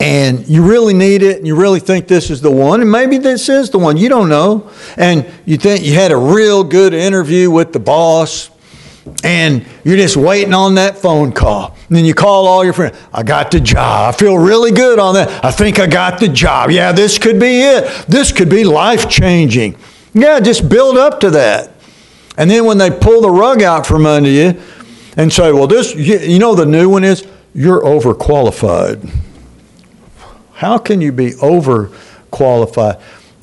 and 0.00 0.46
you 0.48 0.62
really 0.66 0.94
need 0.94 1.22
it 1.22 1.38
and 1.38 1.46
you 1.46 1.56
really 1.56 1.80
think 1.80 2.06
this 2.06 2.30
is 2.30 2.40
the 2.40 2.50
one 2.50 2.80
and 2.80 2.90
maybe 2.90 3.18
this 3.18 3.48
is 3.48 3.70
the 3.70 3.78
one 3.78 3.96
you 3.96 4.08
don't 4.08 4.28
know 4.28 4.70
and 4.96 5.26
you 5.44 5.56
think 5.56 5.84
you 5.84 5.92
had 5.92 6.12
a 6.12 6.16
real 6.16 6.62
good 6.62 6.94
interview 6.94 7.50
with 7.50 7.72
the 7.72 7.80
boss 7.80 8.48
and 9.24 9.64
you're 9.84 9.96
just 9.96 10.16
waiting 10.16 10.54
on 10.54 10.74
that 10.76 10.98
phone 10.98 11.32
call. 11.32 11.76
And 11.88 11.96
then 11.96 12.04
you 12.04 12.14
call 12.14 12.46
all 12.46 12.64
your 12.64 12.72
friends. 12.72 12.96
I 13.12 13.22
got 13.22 13.50
the 13.50 13.60
job. 13.60 14.14
I 14.14 14.16
feel 14.16 14.38
really 14.38 14.70
good 14.70 14.98
on 14.98 15.14
that. 15.14 15.44
I 15.44 15.50
think 15.50 15.78
I 15.78 15.86
got 15.86 16.20
the 16.20 16.28
job. 16.28 16.70
Yeah, 16.70 16.92
this 16.92 17.18
could 17.18 17.40
be 17.40 17.62
it. 17.62 18.06
This 18.06 18.32
could 18.32 18.48
be 18.48 18.64
life 18.64 19.08
changing. 19.08 19.76
Yeah, 20.14 20.40
just 20.40 20.68
build 20.68 20.96
up 20.96 21.20
to 21.20 21.30
that. 21.30 21.72
And 22.36 22.50
then 22.50 22.64
when 22.64 22.78
they 22.78 22.90
pull 22.90 23.20
the 23.20 23.30
rug 23.30 23.62
out 23.62 23.86
from 23.86 24.06
under 24.06 24.30
you 24.30 24.60
and 25.16 25.32
say, 25.32 25.52
well, 25.52 25.66
this, 25.66 25.94
you 25.94 26.38
know, 26.38 26.54
the 26.54 26.66
new 26.66 26.88
one 26.88 27.04
is 27.04 27.26
you're 27.54 27.82
overqualified. 27.82 29.10
How 30.52 30.78
can 30.78 31.00
you 31.00 31.12
be 31.12 31.30
overqualified? 31.32 33.00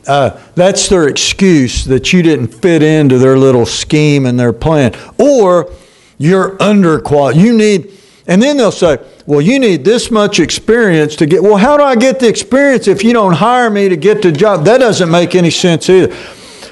Uh, 0.07 0.39
that's 0.53 0.87
their 0.87 1.07
excuse 1.07 1.85
that 1.85 2.13
you 2.13 2.21
didn't 2.21 2.47
fit 2.47 2.83
into 2.83 3.17
their 3.17 3.37
little 3.37 3.65
scheme 3.65 4.25
and 4.25 4.39
their 4.39 4.53
plan. 4.53 4.93
Or 5.17 5.71
you're 6.17 6.57
underqualified. 6.57 7.35
You 7.35 7.57
need, 7.57 7.91
and 8.27 8.41
then 8.41 8.57
they'll 8.57 8.71
say, 8.71 8.99
well, 9.25 9.41
you 9.41 9.59
need 9.59 9.83
this 9.83 10.11
much 10.11 10.39
experience 10.39 11.15
to 11.17 11.25
get. 11.25 11.41
Well, 11.41 11.57
how 11.57 11.77
do 11.77 11.83
I 11.83 11.95
get 11.95 12.19
the 12.19 12.27
experience 12.27 12.87
if 12.87 13.03
you 13.03 13.13
don't 13.13 13.33
hire 13.33 13.69
me 13.69 13.89
to 13.89 13.97
get 13.97 14.21
the 14.21 14.31
job? 14.31 14.65
That 14.65 14.77
doesn't 14.77 15.09
make 15.09 15.33
any 15.33 15.49
sense 15.49 15.89
either. 15.89 16.15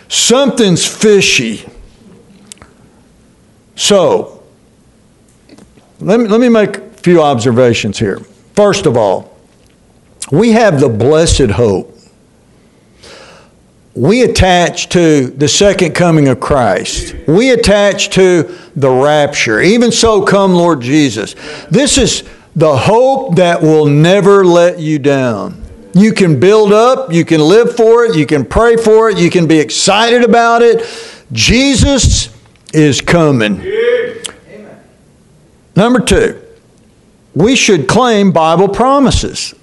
Something's 0.08 0.86
fishy. 0.86 1.68
So, 3.76 4.44
let 6.00 6.20
me, 6.20 6.28
let 6.28 6.40
me 6.40 6.50
make 6.50 6.78
a 6.78 6.90
few 6.92 7.22
observations 7.22 7.98
here. 7.98 8.20
First 8.56 8.86
of 8.86 8.96
all, 8.96 9.36
we 10.32 10.52
have 10.52 10.80
the 10.80 10.90
blessed 10.90 11.50
hope 11.52 11.93
we 13.96 14.24
attach 14.24 14.90
to 14.90 15.28
the 15.28 15.48
second 15.48 15.94
coming 15.94 16.28
of 16.28 16.40
Christ. 16.40 17.16
We 17.28 17.52
attach 17.52 18.10
to 18.12 18.58
the 18.76 18.90
rapture. 18.90 19.62
Even 19.62 19.92
so, 19.92 20.24
come 20.24 20.54
Lord 20.54 20.82
Jesus. 20.82 21.36
This 21.70 21.98
is 21.98 22.24
the 22.56 22.76
hope 22.76 23.36
that 23.36 23.62
will 23.62 23.86
never 23.86 24.44
let 24.46 24.80
you 24.80 24.98
down. 24.98 25.62
You 25.94 26.12
can 26.12 26.40
build 26.40 26.74
up, 26.74 27.14
you 27.14 27.24
can 27.24 27.40
live 27.40 27.76
for 27.76 28.06
it, 28.06 28.16
you 28.16 28.26
can 28.26 28.46
pray 28.46 28.78
for 28.78 29.12
it, 29.12 29.20
you 29.20 29.30
can 29.30 29.48
be 29.48 29.60
excited 29.60 30.24
about 30.24 30.64
it. 30.64 30.84
Jesus 31.32 32.36
is 32.74 33.00
coming. 33.00 33.64
Number 35.76 36.00
two, 36.00 36.42
we 37.36 37.56
should 37.56 37.88
claim 37.88 38.32
Bible 38.32 38.70
promises. 38.70 39.54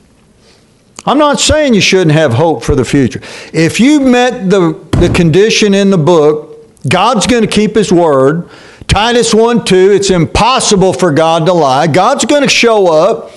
I'm 1.06 1.18
not 1.18 1.40
saying 1.40 1.74
you 1.74 1.80
shouldn't 1.80 2.12
have 2.12 2.32
hope 2.32 2.62
for 2.62 2.74
the 2.74 2.84
future. 2.84 3.20
If 3.52 3.80
you 3.80 4.00
met 4.00 4.50
the, 4.50 4.72
the 4.98 5.10
condition 5.14 5.72
in 5.72 5.90
the 5.90 5.98
book, 5.98 6.50
God's 6.88 7.26
going 7.26 7.42
to 7.42 7.48
keep 7.48 7.74
His 7.74 7.92
word. 7.92 8.48
Titus 8.86 9.32
1 9.32 9.64
2, 9.64 9.92
it's 9.92 10.10
impossible 10.10 10.92
for 10.92 11.12
God 11.12 11.46
to 11.46 11.52
lie. 11.52 11.86
God's 11.86 12.24
going 12.24 12.42
to 12.42 12.48
show 12.48 12.92
up, 12.92 13.30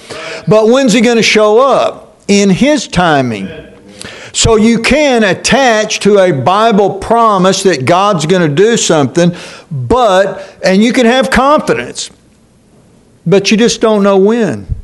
but 0.48 0.68
when's 0.68 0.94
He 0.94 1.02
going 1.02 1.18
to 1.18 1.24
show 1.24 1.60
up? 1.60 2.18
In 2.28 2.50
His 2.50 2.88
timing. 2.88 3.48
So 4.34 4.56
you 4.56 4.82
can 4.82 5.24
attach 5.24 6.00
to 6.02 6.18
a 6.18 6.32
Bible 6.32 6.98
promise 6.98 7.64
that 7.64 7.86
God's 7.86 8.26
going 8.26 8.50
to 8.50 8.54
do 8.54 8.78
something, 8.78 9.32
but, 9.72 10.58
and 10.66 10.84
you 10.84 10.92
can 10.92 11.06
have 11.06 11.30
confidence, 11.30 12.10
but 13.28 13.52
you 13.52 13.58
just 13.58 13.80
don't 13.80 14.02
know 14.02 14.18
when. 14.18 14.83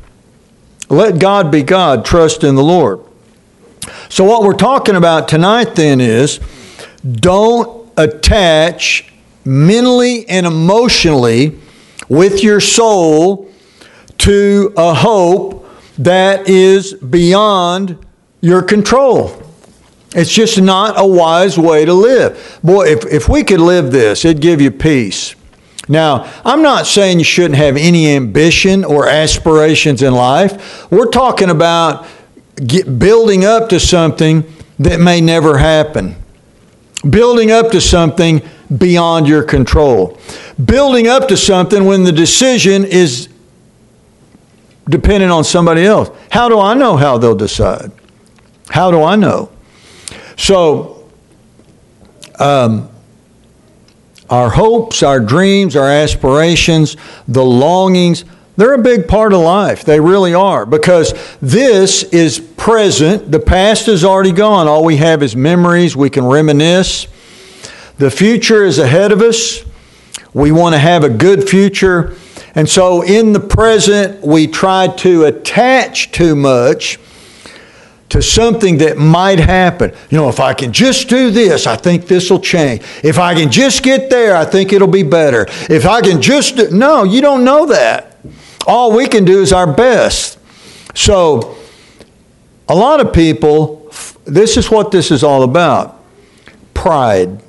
Let 0.90 1.20
God 1.20 1.52
be 1.52 1.62
God, 1.62 2.04
trust 2.04 2.42
in 2.42 2.56
the 2.56 2.64
Lord. 2.64 3.00
So, 4.08 4.24
what 4.24 4.42
we're 4.42 4.54
talking 4.54 4.96
about 4.96 5.28
tonight 5.28 5.76
then 5.76 6.00
is 6.00 6.40
don't 7.04 7.88
attach 7.96 9.12
mentally 9.44 10.28
and 10.28 10.46
emotionally 10.46 11.58
with 12.08 12.42
your 12.42 12.60
soul 12.60 13.50
to 14.18 14.74
a 14.76 14.92
hope 14.92 15.66
that 15.98 16.48
is 16.48 16.94
beyond 16.94 17.96
your 18.40 18.62
control. 18.62 19.40
It's 20.14 20.32
just 20.32 20.60
not 20.60 20.94
a 20.96 21.06
wise 21.06 21.56
way 21.56 21.84
to 21.84 21.94
live. 21.94 22.58
Boy, 22.64 22.88
if, 22.88 23.06
if 23.06 23.28
we 23.28 23.44
could 23.44 23.60
live 23.60 23.92
this, 23.92 24.24
it'd 24.24 24.42
give 24.42 24.60
you 24.60 24.72
peace. 24.72 25.36
Now, 25.90 26.32
I'm 26.44 26.62
not 26.62 26.86
saying 26.86 27.18
you 27.18 27.24
shouldn't 27.24 27.56
have 27.56 27.76
any 27.76 28.14
ambition 28.14 28.84
or 28.84 29.08
aspirations 29.08 30.02
in 30.02 30.14
life. 30.14 30.88
We're 30.88 31.10
talking 31.10 31.50
about 31.50 32.06
get, 32.64 33.00
building 33.00 33.44
up 33.44 33.68
to 33.70 33.80
something 33.80 34.44
that 34.78 35.00
may 35.00 35.20
never 35.20 35.58
happen, 35.58 36.14
building 37.08 37.50
up 37.50 37.72
to 37.72 37.80
something 37.80 38.40
beyond 38.78 39.26
your 39.26 39.42
control, 39.42 40.16
building 40.64 41.08
up 41.08 41.26
to 41.26 41.36
something 41.36 41.84
when 41.84 42.04
the 42.04 42.12
decision 42.12 42.84
is 42.84 43.28
dependent 44.88 45.32
on 45.32 45.42
somebody 45.42 45.84
else. 45.84 46.16
How 46.30 46.48
do 46.48 46.60
I 46.60 46.74
know 46.74 46.96
how 46.96 47.18
they'll 47.18 47.34
decide? 47.34 47.90
How 48.68 48.92
do 48.92 49.02
I 49.02 49.16
know? 49.16 49.50
So, 50.36 51.10
um, 52.38 52.88
our 54.30 54.50
hopes, 54.50 55.02
our 55.02 55.20
dreams, 55.20 55.76
our 55.76 55.90
aspirations, 55.90 56.96
the 57.26 57.44
longings, 57.44 58.24
they're 58.56 58.74
a 58.74 58.78
big 58.78 59.08
part 59.08 59.32
of 59.32 59.40
life. 59.40 59.84
They 59.84 60.00
really 60.00 60.34
are 60.34 60.66
because 60.66 61.14
this 61.40 62.02
is 62.04 62.38
present. 62.38 63.32
The 63.32 63.40
past 63.40 63.88
is 63.88 64.04
already 64.04 64.32
gone. 64.32 64.68
All 64.68 64.84
we 64.84 64.98
have 64.98 65.22
is 65.22 65.34
memories. 65.34 65.96
We 65.96 66.10
can 66.10 66.24
reminisce. 66.26 67.06
The 67.98 68.10
future 68.10 68.64
is 68.64 68.78
ahead 68.78 69.12
of 69.12 69.20
us. 69.20 69.64
We 70.32 70.52
want 70.52 70.74
to 70.74 70.78
have 70.78 71.04
a 71.04 71.08
good 71.08 71.48
future. 71.48 72.16
And 72.54 72.68
so 72.68 73.02
in 73.02 73.32
the 73.32 73.40
present, 73.40 74.22
we 74.22 74.46
try 74.46 74.88
to 74.98 75.24
attach 75.24 76.12
too 76.12 76.36
much 76.36 76.98
to 78.10 78.20
something 78.20 78.78
that 78.78 78.98
might 78.98 79.38
happen. 79.38 79.92
You 80.10 80.18
know, 80.18 80.28
if 80.28 80.40
I 80.40 80.52
can 80.52 80.72
just 80.72 81.08
do 81.08 81.30
this, 81.30 81.66
I 81.66 81.76
think 81.76 82.06
this 82.06 82.28
will 82.28 82.40
change. 82.40 82.82
If 83.02 83.18
I 83.18 83.34
can 83.34 83.50
just 83.50 83.82
get 83.82 84.10
there, 84.10 84.36
I 84.36 84.44
think 84.44 84.72
it'll 84.72 84.88
be 84.88 85.04
better. 85.04 85.46
If 85.70 85.86
I 85.86 86.00
can 86.00 86.20
just 86.20 86.56
do, 86.56 86.70
no, 86.70 87.04
you 87.04 87.20
don't 87.20 87.44
know 87.44 87.66
that. 87.66 88.18
All 88.66 88.94
we 88.94 89.06
can 89.06 89.24
do 89.24 89.40
is 89.40 89.52
our 89.52 89.72
best. 89.72 90.38
So, 90.94 91.56
a 92.68 92.74
lot 92.74 93.00
of 93.00 93.12
people, 93.12 93.90
this 94.24 94.56
is 94.56 94.70
what 94.70 94.90
this 94.90 95.10
is 95.10 95.22
all 95.22 95.42
about 95.44 95.96
pride. 96.74 97.42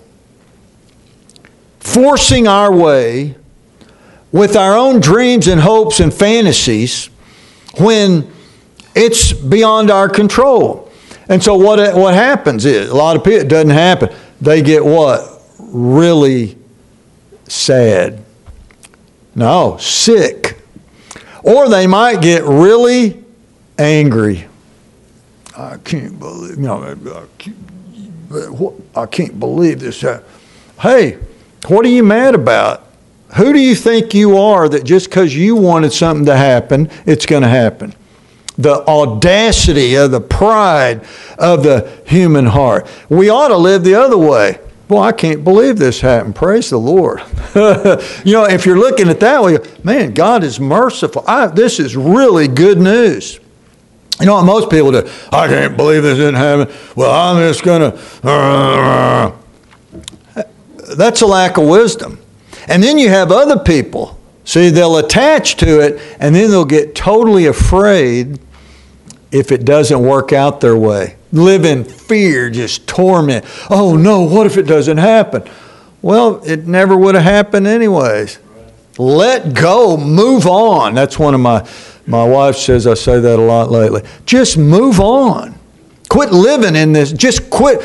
Forcing 1.79 2.47
our 2.47 2.71
way 2.71 3.35
with 4.31 4.55
our 4.55 4.75
own 4.75 4.99
dreams 4.99 5.47
and 5.47 5.59
hopes 5.59 5.99
and 5.99 6.13
fantasies 6.13 7.09
when 7.77 8.31
it's 8.95 9.33
beyond 9.33 9.89
our 9.89 10.09
control. 10.09 10.91
And 11.29 11.41
so 11.41 11.55
what, 11.55 11.95
what 11.95 12.13
happens 12.13 12.65
is, 12.65 12.89
a 12.89 12.95
lot 12.95 13.15
of 13.15 13.23
people, 13.23 13.39
it 13.39 13.47
doesn't 13.47 13.69
happen. 13.69 14.13
They 14.41 14.61
get 14.61 14.83
what? 14.83 15.41
Really 15.59 16.57
sad. 17.47 18.23
No, 19.35 19.77
sick. 19.77 20.57
Or 21.43 21.69
they 21.69 21.87
might 21.87 22.21
get 22.21 22.43
really 22.43 23.23
angry. 23.77 24.47
I 25.57 25.77
can't 25.77 26.19
believe, 26.19 26.57
you 26.57 26.63
know, 26.63 26.83
I 26.83 27.25
can't, 27.37 28.81
I 28.95 29.05
can't 29.05 29.39
believe 29.39 29.79
this. 29.79 30.03
Uh, 30.03 30.21
hey, 30.81 31.17
what 31.67 31.85
are 31.85 31.89
you 31.89 32.03
mad 32.03 32.35
about? 32.35 32.87
Who 33.37 33.53
do 33.53 33.59
you 33.59 33.75
think 33.75 34.13
you 34.13 34.37
are 34.37 34.67
that 34.67 34.83
just 34.83 35.09
because 35.09 35.35
you 35.35 35.55
wanted 35.55 35.93
something 35.93 36.25
to 36.25 36.35
happen, 36.35 36.89
it's 37.05 37.25
going 37.25 37.43
to 37.43 37.49
happen? 37.49 37.93
The 38.61 38.85
audacity 38.87 39.95
of 39.95 40.11
the 40.11 40.21
pride 40.21 41.05
of 41.37 41.63
the 41.63 42.01
human 42.05 42.45
heart. 42.47 42.87
We 43.09 43.29
ought 43.29 43.49
to 43.49 43.57
live 43.57 43.83
the 43.83 43.95
other 43.95 44.17
way. 44.17 44.59
Well, 44.91 45.01
I 45.01 45.13
can't 45.13 45.43
believe 45.45 45.77
this 45.77 46.01
happened. 46.01 46.35
Praise 46.35 46.69
the 46.69 46.77
Lord. 46.77 47.21
you 47.55 48.33
know, 48.33 48.43
if 48.43 48.65
you're 48.65 48.77
looking 48.77 49.07
at 49.07 49.21
that 49.21 49.41
way, 49.41 49.57
man, 49.85 50.13
God 50.13 50.43
is 50.43 50.59
merciful. 50.59 51.23
I, 51.25 51.47
this 51.47 51.79
is 51.79 51.95
really 51.95 52.49
good 52.49 52.77
news. 52.77 53.39
You 54.19 54.25
know 54.25 54.35
what 54.35 54.45
most 54.45 54.69
people 54.69 54.91
do? 54.91 55.09
I 55.31 55.47
can't 55.47 55.77
believe 55.77 56.03
this 56.03 56.17
didn't 56.17 56.35
happen. 56.35 56.75
Well, 56.95 57.09
I'm 57.09 57.37
just 57.47 57.63
going 57.63 57.91
to. 58.21 59.33
That's 60.95 61.21
a 61.21 61.25
lack 61.25 61.57
of 61.57 61.67
wisdom. 61.67 62.19
And 62.67 62.83
then 62.83 62.97
you 62.97 63.09
have 63.09 63.31
other 63.31 63.57
people. 63.57 64.19
See, 64.43 64.69
they'll 64.69 64.97
attach 64.97 65.55
to 65.57 65.79
it 65.79 66.01
and 66.19 66.35
then 66.35 66.49
they'll 66.49 66.65
get 66.65 66.95
totally 66.95 67.45
afraid 67.45 68.39
if 69.31 69.51
it 69.51 69.65
doesn't 69.65 70.01
work 70.01 70.33
out 70.33 70.61
their 70.61 70.77
way. 70.77 71.15
Live 71.31 71.65
in 71.65 71.83
fear, 71.83 72.49
just 72.49 72.87
torment. 72.87 73.45
Oh 73.69 73.95
no, 73.95 74.21
what 74.21 74.45
if 74.45 74.57
it 74.57 74.63
doesn't 74.63 74.97
happen? 74.97 75.43
Well, 76.01 76.41
it 76.45 76.67
never 76.67 76.97
would 76.97 77.15
have 77.15 77.23
happened 77.23 77.67
anyways. 77.67 78.39
Let 78.97 79.53
go, 79.53 79.95
move 79.97 80.45
on. 80.45 80.93
That's 80.95 81.17
one 81.17 81.33
of 81.33 81.39
my 81.39 81.67
my 82.05 82.25
wife 82.25 82.57
says 82.57 82.87
I 82.87 82.95
say 82.95 83.19
that 83.19 83.39
a 83.39 83.41
lot 83.41 83.71
lately. 83.71 84.03
Just 84.25 84.57
move 84.57 84.99
on. 84.99 85.55
Quit 86.09 86.33
living 86.33 86.75
in 86.75 86.91
this. 86.91 87.13
Just 87.13 87.49
quit. 87.49 87.81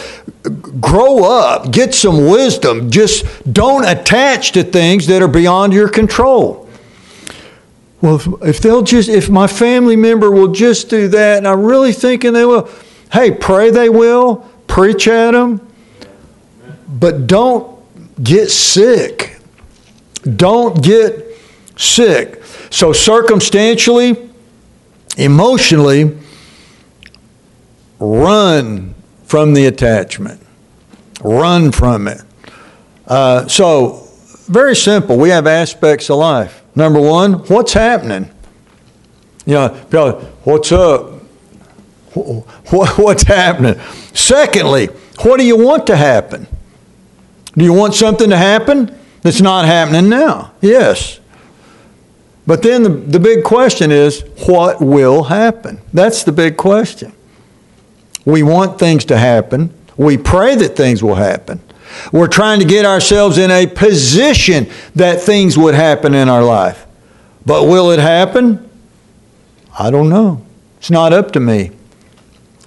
Grow 0.81 1.23
up. 1.23 1.71
Get 1.71 1.95
some 1.95 2.27
wisdom. 2.27 2.91
Just 2.91 3.25
don't 3.53 3.85
attach 3.87 4.53
to 4.53 4.65
things 4.65 5.07
that 5.07 5.23
are 5.23 5.29
beyond 5.29 5.73
your 5.73 5.89
control. 5.89 6.66
Well, 8.01 8.21
if, 8.43 8.61
they'll 8.61 8.83
just, 8.83 9.09
if 9.09 9.31
my 9.31 9.47
family 9.47 9.97
member 9.97 10.31
will 10.31 10.53
just 10.53 10.91
do 10.91 11.09
that, 11.09 11.39
and 11.39 11.49
I'm 11.49 11.65
really 11.65 11.93
thinking 11.93 12.33
they 12.33 12.45
will, 12.45 12.69
hey, 13.13 13.31
pray 13.31 13.71
they 13.71 13.89
will, 13.89 14.49
preach 14.67 15.09
at 15.09 15.31
them, 15.31 15.67
but 16.89 17.27
don't 17.27 17.81
get 18.23 18.51
sick. 18.51 19.39
Don't 20.23 20.83
get 20.83 21.25
sick. 21.77 22.43
So, 22.71 22.93
circumstantially, 22.93 24.29
emotionally, 25.17 26.19
run 27.99 28.95
from 29.25 29.55
the 29.55 29.67
attachment. 29.67 30.41
Run 31.23 31.73
from 31.73 32.09
it. 32.09 32.21
Uh, 33.07 33.49
so, 33.49 34.07
very 34.49 34.77
simple. 34.77 35.17
We 35.17 35.31
have 35.31 35.47
aspects 35.47 36.11
of 36.11 36.19
life. 36.19 36.63
Number 36.77 37.01
one, 37.01 37.33
what's 37.47 37.73
happening? 37.73 38.31
You 39.47 39.55
know, 39.55 40.33
what's 40.45 40.71
up? 40.71 41.15
What's 42.71 43.25
happening? 43.25 43.79
Secondly, 44.15 44.87
what 45.21 45.37
do 45.37 45.45
you 45.45 45.59
want 45.59 45.87
to 45.89 45.97
happen? 45.97 46.47
Do 47.55 47.63
you 47.63 47.75
want 47.75 47.95
something 47.95 48.31
to 48.31 48.39
happen 48.39 48.99
that's 49.21 49.43
not 49.43 49.67
happening 49.67 50.09
now? 50.09 50.53
Yes. 50.63 51.21
But 52.47 52.63
then 52.63 52.85
the, 52.85 52.89
the 52.89 53.21
big 53.21 53.45
question 53.45 53.91
is, 53.93 54.25
what 54.47 54.81
will 54.81 55.25
happen? 55.25 55.79
That's 55.93 56.25
the 56.25 56.33
big 56.33 56.57
question. 56.57 57.13
We 58.25 58.43
want 58.43 58.79
things 58.79 59.05
to 59.07 59.19
happen. 59.19 59.75
We 59.99 60.17
pray 60.17 60.55
that 60.55 60.75
things 60.75 61.03
will 61.03 61.17
happen. 61.17 61.61
We're 62.13 62.29
trying 62.29 62.61
to 62.61 62.65
get 62.65 62.85
ourselves 62.85 63.39
in 63.39 63.51
a 63.51 63.67
position 63.67 64.69
that 64.95 65.21
things 65.21 65.57
would 65.59 65.75
happen 65.75 66.15
in 66.15 66.29
our 66.29 66.43
life. 66.43 66.87
But 67.45 67.65
will 67.65 67.91
it 67.91 67.99
happen? 67.99 68.69
I 69.79 69.91
don't 69.91 70.09
know. 70.09 70.45
It's 70.79 70.91
not 70.91 71.13
up 71.13 71.33
to 71.33 71.41
me. 71.41 71.71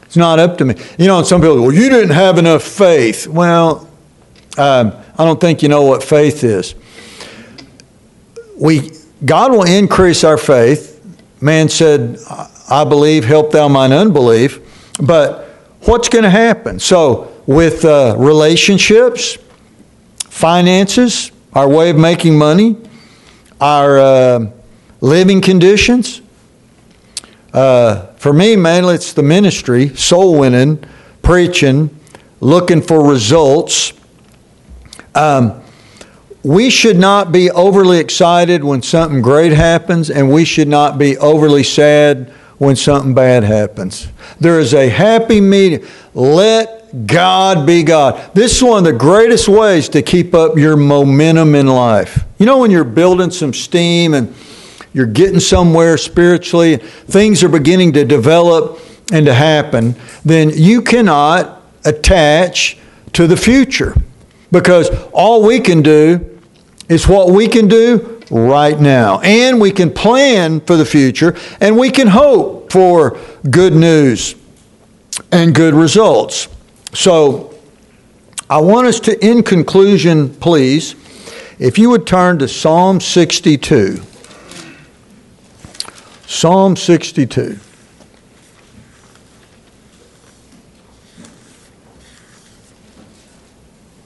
It's 0.04 0.18
not 0.18 0.40
up 0.40 0.58
to 0.58 0.66
me. 0.66 0.76
You 0.98 1.08
know, 1.08 1.22
some 1.24 1.42
people 1.42 1.62
well, 1.62 1.74
you 1.74 1.90
didn't 1.90 2.16
have 2.16 2.38
enough 2.38 2.64
faith. 2.64 3.28
Well, 3.28 3.90
um, 4.58 4.94
I 5.18 5.26
don't 5.26 5.40
think 5.40 5.62
you 5.62 5.70
know 5.70 5.84
what 5.84 6.04
faith 6.04 6.44
is. 6.44 6.76
We, 8.58 8.92
God 9.24 9.52
will 9.52 9.64
increase 9.64 10.24
our 10.24 10.38
faith. 10.38 10.96
Man 11.42 11.70
said, 11.70 12.20
I 12.70 12.84
believe, 12.84 13.24
help 13.24 13.52
thou 13.52 13.68
mine 13.68 13.94
unbelief. 13.94 14.60
But 15.02 15.46
what's 15.82 16.10
going 16.10 16.24
to 16.24 16.30
happen? 16.30 16.80
So, 16.80 17.32
with 17.50 17.84
uh, 17.84 18.14
relationships, 18.16 19.40
finances, 20.20 21.32
our 21.54 21.68
way 21.68 21.90
of 21.90 21.98
making 21.98 22.38
money, 22.38 22.78
our 23.60 23.98
uh, 23.98 24.52
living 25.02 25.42
conditions. 25.42 26.22
Uh, 27.52 28.06
for 28.18 28.34
me, 28.34 28.56
mainly 28.56 28.94
it's 28.94 29.14
the 29.14 29.24
ministry, 29.24 29.90
soul 29.96 30.38
winning, 30.38 30.78
preaching, 31.24 31.90
looking 32.40 32.84
for 32.84 33.10
results. 33.10 33.94
Um, 35.16 35.60
we 36.44 36.70
should 36.70 37.00
not 37.00 37.32
be 37.32 37.50
overly 37.50 37.98
excited 37.98 38.64
when 38.64 38.84
something 38.84 39.24
great 39.24 39.54
happens, 39.54 40.12
and 40.12 40.32
we 40.32 40.46
should 40.46 40.68
not 40.68 41.00
be 41.00 41.18
overly 41.18 41.64
sad 41.64 42.30
when 42.60 42.76
something 42.76 43.16
bad 43.16 43.42
happens. 43.42 44.08
There 44.40 44.60
is 44.60 44.76
a 44.76 44.88
happy 44.88 45.42
medium. 45.42 45.90
Let 46.14 46.79
God 47.06 47.68
be 47.68 47.84
God. 47.84 48.34
This 48.34 48.56
is 48.58 48.64
one 48.64 48.80
of 48.80 48.84
the 48.84 48.98
greatest 48.98 49.48
ways 49.48 49.90
to 49.90 50.02
keep 50.02 50.34
up 50.34 50.58
your 50.58 50.76
momentum 50.76 51.54
in 51.56 51.68
life. 51.68 52.24
You 52.40 52.46
know, 52.46 52.60
when 52.60 52.72
you're 52.72 52.84
building 52.84 53.30
some 53.32 53.54
steam 53.54 54.14
and 54.14 54.34
you're 54.94 55.06
getting 55.06 55.40
somewhere 55.40 55.98
spiritually, 55.98 56.78
things 56.78 57.44
are 57.44 57.50
beginning 57.50 57.94
to 57.94 58.06
develop 58.06 58.80
and 59.12 59.26
to 59.26 59.34
happen, 59.34 59.96
then 60.26 60.50
you 60.54 60.82
cannot 60.82 61.62
attach 61.86 62.78
to 63.14 63.28
the 63.28 63.38
future 63.38 63.96
because 64.52 64.90
all 65.12 65.44
we 65.44 65.60
can 65.60 65.82
do 65.82 66.40
is 66.88 67.08
what 67.08 67.30
we 67.30 67.48
can 67.48 67.68
do 67.68 68.22
right 68.32 68.80
now. 68.80 69.20
And 69.20 69.62
we 69.62 69.72
can 69.72 69.92
plan 69.94 70.60
for 70.62 70.76
the 70.76 70.86
future 70.86 71.36
and 71.60 71.78
we 71.78 71.92
can 71.92 72.08
hope 72.08 72.72
for 72.72 73.20
good 73.50 73.74
news 73.74 74.36
and 75.32 75.54
good 75.54 75.74
results. 75.74 76.48
So, 76.94 77.54
I 78.50 78.58
want 78.60 78.88
us 78.88 79.00
to, 79.02 79.26
in 79.26 79.44
conclusion, 79.44 80.34
please, 80.34 80.96
if 81.60 81.78
you 81.78 81.92
would 81.92 82.08
turn 82.08 82.40
to 82.40 82.48
Psalm 82.48 83.00
62. 83.00 84.02
Psalm 86.26 86.76
62. 86.76 87.60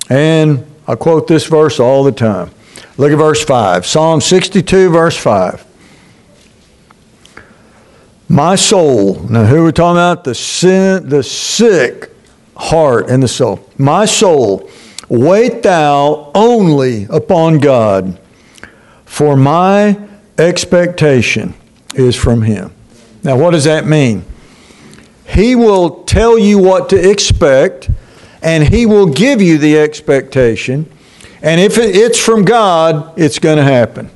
And 0.10 0.66
I 0.88 0.96
quote 0.96 1.28
this 1.28 1.46
verse 1.48 1.80
all 1.80 2.04
the 2.04 2.12
time. 2.12 2.52
Look 2.98 3.12
at 3.12 3.18
verse 3.18 3.44
5. 3.44 3.86
Psalm 3.86 4.20
62, 4.20 4.90
verse 4.90 5.18
5. 5.18 5.66
My 8.28 8.56
soul, 8.56 9.22
now 9.30 9.46
who 9.46 9.62
are 9.62 9.66
we 9.66 9.72
talking 9.72 9.98
about? 9.98 10.24
The, 10.24 10.36
sin, 10.36 11.08
the 11.08 11.24
sick 11.24 12.12
heart 12.56 13.10
and 13.10 13.22
the 13.22 13.28
soul. 13.28 13.68
My 13.78 14.06
soul, 14.06 14.70
wait 15.10 15.64
thou 15.64 16.32
only 16.36 17.06
upon 17.10 17.60
God, 17.60 18.20
for 19.06 19.36
my 19.36 19.99
expectation 20.38 21.54
is 21.95 22.16
from 22.16 22.41
him. 22.41 22.74
Now, 23.24 23.38
what 23.38 23.51
does 23.51 23.64
that 23.64 23.86
mean? 23.86 24.26
He 25.26 25.56
will 25.56 26.04
tell 26.04 26.38
you 26.38 26.60
what 26.60 26.89
to 26.89 27.10
expect, 27.10 27.89
and 28.41 28.68
He 28.68 28.86
will 28.86 29.08
give 29.08 29.41
you 29.41 29.58
the 29.58 29.80
expectation. 29.80 30.89
And 31.41 31.60
if 31.60 31.78
it's 31.78 32.20
from 32.20 32.45
God, 32.45 33.18
it's 33.18 33.39
going 33.39 33.58
to 33.58 33.64
happen. 33.64 34.10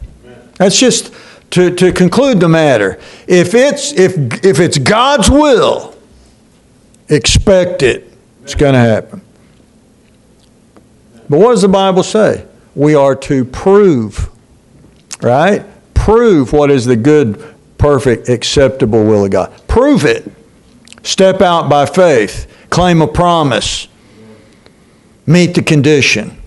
That's 0.57 0.79
just 0.79 1.13
to, 1.51 1.73
to 1.75 1.91
conclude 1.91 2.39
the 2.39 2.49
matter. 2.49 2.99
If 3.27 3.53
it's, 3.53 3.93
if, 3.93 4.43
if 4.43 4.59
it's 4.59 4.77
God's 4.77 5.29
will, 5.29 5.95
expect 7.09 7.83
it. 7.83 8.06
It's 8.47 8.55
going 8.55 8.75
to 8.75 8.79
happen. 8.79 9.19
But 11.29 11.39
what 11.39 11.51
does 11.51 11.63
the 11.63 11.67
Bible 11.67 12.01
say? 12.01 12.45
We 12.75 12.95
are 12.95 13.13
to 13.13 13.43
prove, 13.43 14.29
right? 15.21 15.65
Prove 15.93 16.53
what 16.53 16.71
is 16.71 16.85
the 16.85 16.95
good, 16.95 17.43
perfect, 17.77 18.29
acceptable 18.29 19.03
will 19.03 19.25
of 19.25 19.31
God. 19.31 19.67
Prove 19.67 20.05
it. 20.05 20.31
Step 21.03 21.41
out 21.41 21.67
by 21.67 21.85
faith. 21.85 22.49
Claim 22.69 23.01
a 23.01 23.07
promise. 23.09 23.89
Meet 25.25 25.55
the 25.55 25.61
condition. 25.61 26.41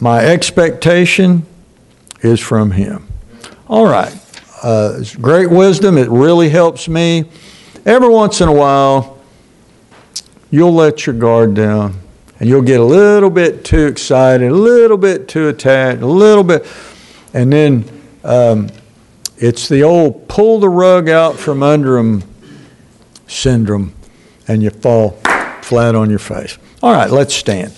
My 0.00 0.18
expectation 0.18 1.46
is 2.20 2.40
from 2.40 2.72
Him. 2.72 3.08
All 3.68 3.86
right. 3.86 4.14
Uh, 4.62 5.02
great 5.18 5.48
wisdom. 5.48 5.96
It 5.96 6.10
really 6.10 6.50
helps 6.50 6.90
me. 6.90 7.24
Every 7.86 8.10
once 8.10 8.42
in 8.42 8.50
a 8.50 8.54
while, 8.54 9.21
you'll 10.52 10.74
let 10.74 11.06
your 11.06 11.16
guard 11.16 11.54
down 11.54 11.96
and 12.38 12.48
you'll 12.48 12.62
get 12.62 12.78
a 12.78 12.84
little 12.84 13.30
bit 13.30 13.64
too 13.64 13.86
excited, 13.86 14.48
a 14.48 14.54
little 14.54 14.96
bit 14.96 15.26
too 15.26 15.48
attached, 15.48 16.02
a 16.02 16.06
little 16.06 16.44
bit, 16.44 16.64
and 17.34 17.52
then 17.52 17.84
um, 18.22 18.68
it's 19.38 19.68
the 19.68 19.82
old 19.82 20.28
pull 20.28 20.60
the 20.60 20.68
rug 20.68 21.08
out 21.08 21.36
from 21.36 21.62
under 21.62 21.96
them 21.96 22.22
syndrome, 23.26 23.94
and 24.46 24.62
you 24.62 24.70
fall 24.70 25.10
flat 25.62 25.94
on 25.94 26.10
your 26.10 26.18
face. 26.18 26.58
All 26.82 26.92
right, 26.92 27.10
let's 27.10 27.34
stand. 27.34 27.72